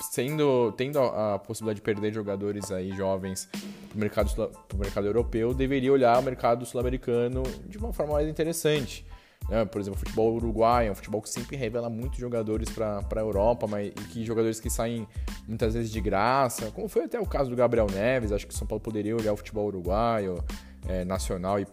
sendo 0.00 0.72
tendo 0.72 0.98
a, 0.98 1.34
a, 1.34 1.38
possibilidade 1.38 1.76
de 1.76 1.82
perder 1.82 2.12
jogadores 2.12 2.70
aí 2.70 2.92
jovens 2.92 3.48
para 3.88 3.96
o 3.96 3.98
mercado, 3.98 4.50
mercado 4.76 5.06
europeu, 5.06 5.52
deveria 5.52 5.92
olhar 5.92 6.18
o 6.18 6.22
mercado 6.22 6.64
sul-americano 6.64 7.42
de 7.66 7.76
uma 7.76 7.92
forma 7.92 8.14
mais 8.14 8.28
interessante. 8.28 9.06
Né? 9.48 9.64
Por 9.64 9.80
exemplo, 9.80 9.96
o 9.96 10.00
futebol 10.00 10.34
uruguaio 10.34 10.88
é 10.88 10.92
um 10.92 10.94
futebol 10.94 11.20
que 11.20 11.28
sempre 11.28 11.56
revela 11.56 11.90
muitos 11.90 12.18
jogadores 12.18 12.68
para 12.70 13.00
a 13.10 13.20
Europa, 13.20 13.66
mas 13.66 13.88
e 13.88 13.92
que 13.92 14.24
jogadores 14.24 14.60
que 14.60 14.70
saem 14.70 15.06
muitas 15.46 15.74
vezes 15.74 15.90
de 15.90 16.00
graça, 16.00 16.70
como 16.70 16.88
foi 16.88 17.04
até 17.04 17.18
o 17.18 17.26
caso 17.26 17.50
do 17.50 17.56
Gabriel 17.56 17.86
Neves, 17.92 18.32
acho 18.32 18.46
que 18.46 18.54
o 18.54 18.56
São 18.56 18.66
Paulo 18.66 18.80
poderia 18.80 19.16
olhar 19.16 19.32
o 19.32 19.36
futebol 19.36 19.66
uruguaio, 19.66 20.42
é, 20.88 21.04
Nacional 21.04 21.58
e 21.58 21.66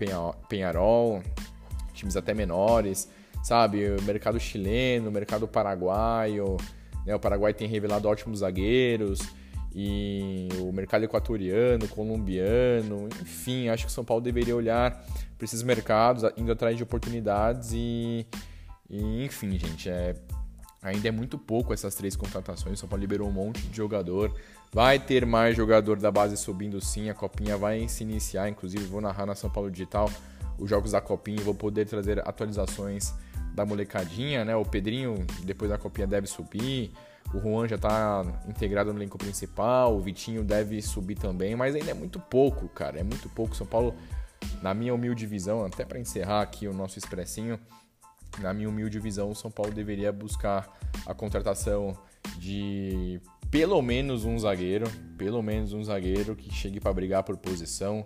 Penharol, 0.49 1.21
times 1.93 2.15
até 2.15 2.33
menores, 2.33 3.09
sabe? 3.43 3.89
O 3.91 4.01
mercado 4.03 4.39
chileno, 4.39 5.09
o 5.09 5.11
mercado 5.11 5.47
paraguaio, 5.47 6.57
né? 7.05 7.15
o 7.15 7.19
Paraguai 7.19 7.53
tem 7.53 7.67
revelado 7.67 8.07
ótimos 8.07 8.39
zagueiros, 8.39 9.19
e 9.79 10.49
o 10.59 10.71
mercado 10.71 11.03
equatoriano, 11.03 11.87
colombiano, 11.89 13.07
enfim, 13.21 13.69
acho 13.69 13.85
que 13.85 13.91
São 13.91 14.03
Paulo 14.03 14.23
deveria 14.23 14.55
olhar 14.55 15.05
para 15.37 15.45
esses 15.45 15.61
mercados, 15.61 16.23
indo 16.35 16.51
atrás 16.51 16.75
de 16.75 16.81
oportunidades 16.81 17.73
e, 17.73 18.25
e 18.89 19.23
enfim, 19.23 19.51
gente, 19.59 19.87
é, 19.87 20.15
ainda 20.81 21.09
é 21.09 21.11
muito 21.11 21.37
pouco 21.37 21.75
essas 21.75 21.93
três 21.93 22.15
contratações. 22.15 22.79
São 22.79 22.89
Paulo 22.89 23.01
liberou 23.01 23.27
um 23.29 23.31
monte 23.31 23.61
de 23.67 23.77
jogador. 23.77 24.33
Vai 24.73 24.97
ter 24.97 25.27
mais 25.27 25.55
jogador 25.55 25.99
da 25.99 26.09
base 26.09 26.35
subindo 26.37 26.81
sim, 26.83 27.11
a 27.11 27.13
copinha 27.13 27.55
vai 27.55 27.87
se 27.87 28.03
iniciar, 28.03 28.49
inclusive 28.49 28.83
vou 28.85 28.99
narrar 28.99 29.27
na 29.27 29.35
São 29.35 29.47
Paulo 29.47 29.69
Digital 29.69 30.09
os 30.57 30.67
jogos 30.67 30.93
da 30.93 30.99
Copinha, 30.99 31.39
vou 31.43 31.53
poder 31.53 31.85
trazer 31.85 32.19
atualizações 32.27 33.13
da 33.53 33.63
molecadinha, 33.63 34.43
né? 34.43 34.55
O 34.55 34.65
Pedrinho, 34.65 35.23
depois 35.43 35.69
da 35.69 35.77
Copinha, 35.77 36.07
deve 36.07 36.25
subir. 36.25 36.91
O 37.33 37.39
Juan 37.39 37.67
já 37.67 37.75
está 37.75 38.23
integrado 38.47 38.93
no 38.93 38.99
elenco 38.99 39.17
principal, 39.17 39.95
o 39.95 39.99
Vitinho 39.99 40.43
deve 40.43 40.81
subir 40.81 41.15
também, 41.15 41.55
mas 41.55 41.75
ainda 41.75 41.91
é 41.91 41.93
muito 41.93 42.19
pouco, 42.19 42.69
cara. 42.69 42.99
É 42.99 43.03
muito 43.03 43.27
pouco. 43.29 43.55
São 43.55 43.67
Paulo, 43.67 43.93
na 44.61 44.73
minha 44.73 44.93
humilde 44.93 45.25
visão, 45.25 45.65
até 45.65 45.83
para 45.83 45.99
encerrar 45.99 46.41
aqui 46.41 46.67
o 46.67 46.73
nosso 46.73 46.97
expressinho, 46.97 47.59
na 48.39 48.53
minha 48.53 48.69
humilde 48.69 48.99
visão, 48.99 49.31
o 49.31 49.35
São 49.35 49.51
Paulo 49.51 49.71
deveria 49.71 50.11
buscar 50.11 50.69
a 51.05 51.13
contratação 51.13 51.97
de 52.37 53.19
pelo 53.49 53.81
menos 53.81 54.25
um 54.25 54.37
zagueiro, 54.37 54.89
pelo 55.17 55.41
menos 55.41 55.73
um 55.73 55.83
zagueiro 55.83 56.35
que 56.35 56.53
chegue 56.53 56.79
para 56.79 56.93
brigar 56.93 57.23
por 57.23 57.37
posição. 57.37 58.05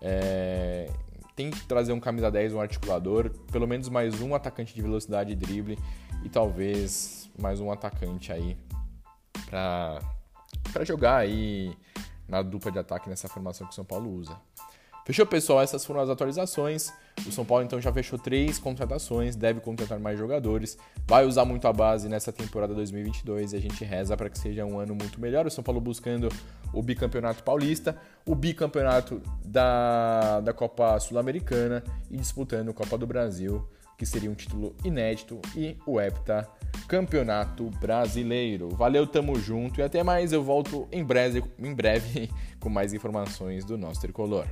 É, 0.00 0.88
tem 1.34 1.50
que 1.50 1.64
trazer 1.66 1.92
um 1.92 2.00
camisa 2.00 2.30
10, 2.30 2.54
um 2.54 2.60
articulador, 2.60 3.30
pelo 3.50 3.66
menos 3.66 3.88
mais 3.88 4.20
um 4.20 4.34
atacante 4.34 4.74
de 4.74 4.82
velocidade 4.82 5.32
e 5.32 5.34
drible 5.34 5.78
e 6.22 6.28
talvez 6.28 7.21
mais 7.38 7.60
um 7.60 7.70
atacante 7.70 8.32
aí 8.32 8.56
para 9.48 10.84
jogar 10.84 11.16
aí 11.16 11.76
na 12.28 12.42
dupla 12.42 12.72
de 12.72 12.78
ataque 12.78 13.08
nessa 13.08 13.28
formação 13.28 13.66
que 13.66 13.72
o 13.72 13.76
São 13.76 13.84
Paulo 13.84 14.10
usa. 14.10 14.36
Fechou, 15.04 15.26
pessoal? 15.26 15.60
Essas 15.60 15.84
foram 15.84 16.00
as 16.00 16.08
atualizações. 16.08 16.92
O 17.26 17.32
São 17.32 17.44
Paulo 17.44 17.64
então 17.64 17.80
já 17.80 17.92
fechou 17.92 18.18
três 18.18 18.58
contratações, 18.58 19.34
deve 19.34 19.60
contratar 19.60 19.98
mais 19.98 20.18
jogadores, 20.18 20.78
vai 21.06 21.26
usar 21.26 21.44
muito 21.44 21.66
a 21.66 21.72
base 21.72 22.08
nessa 22.08 22.32
temporada 22.32 22.72
2022 22.72 23.52
e 23.52 23.56
a 23.56 23.60
gente 23.60 23.84
reza 23.84 24.16
para 24.16 24.30
que 24.30 24.38
seja 24.38 24.64
um 24.64 24.78
ano 24.78 24.94
muito 24.94 25.20
melhor. 25.20 25.44
O 25.46 25.50
São 25.50 25.62
Paulo 25.62 25.80
buscando 25.80 26.28
o 26.72 26.80
bicampeonato 26.80 27.42
paulista, 27.42 27.96
o 28.24 28.34
bicampeonato 28.34 29.20
da, 29.44 30.40
da 30.40 30.52
Copa 30.52 30.98
Sul-Americana 31.00 31.82
e 32.10 32.16
disputando 32.16 32.70
a 32.70 32.74
Copa 32.74 32.96
do 32.96 33.06
Brasil, 33.06 33.68
que 34.02 34.06
seria 34.06 34.28
um 34.28 34.34
título 34.34 34.74
inédito, 34.84 35.40
e 35.56 35.76
o 35.86 36.00
Hepta 36.00 36.48
Campeonato 36.88 37.70
Brasileiro. 37.80 38.68
Valeu, 38.70 39.06
tamo 39.06 39.38
junto 39.38 39.78
e 39.78 39.82
até 39.82 40.02
mais. 40.02 40.32
Eu 40.32 40.42
volto 40.42 40.88
em 40.90 41.04
breve, 41.04 41.44
em 41.56 41.72
breve 41.72 42.28
com 42.58 42.68
mais 42.68 42.92
informações 42.92 43.64
do 43.64 43.78
nosso 43.78 44.00
tricolor. 44.00 44.48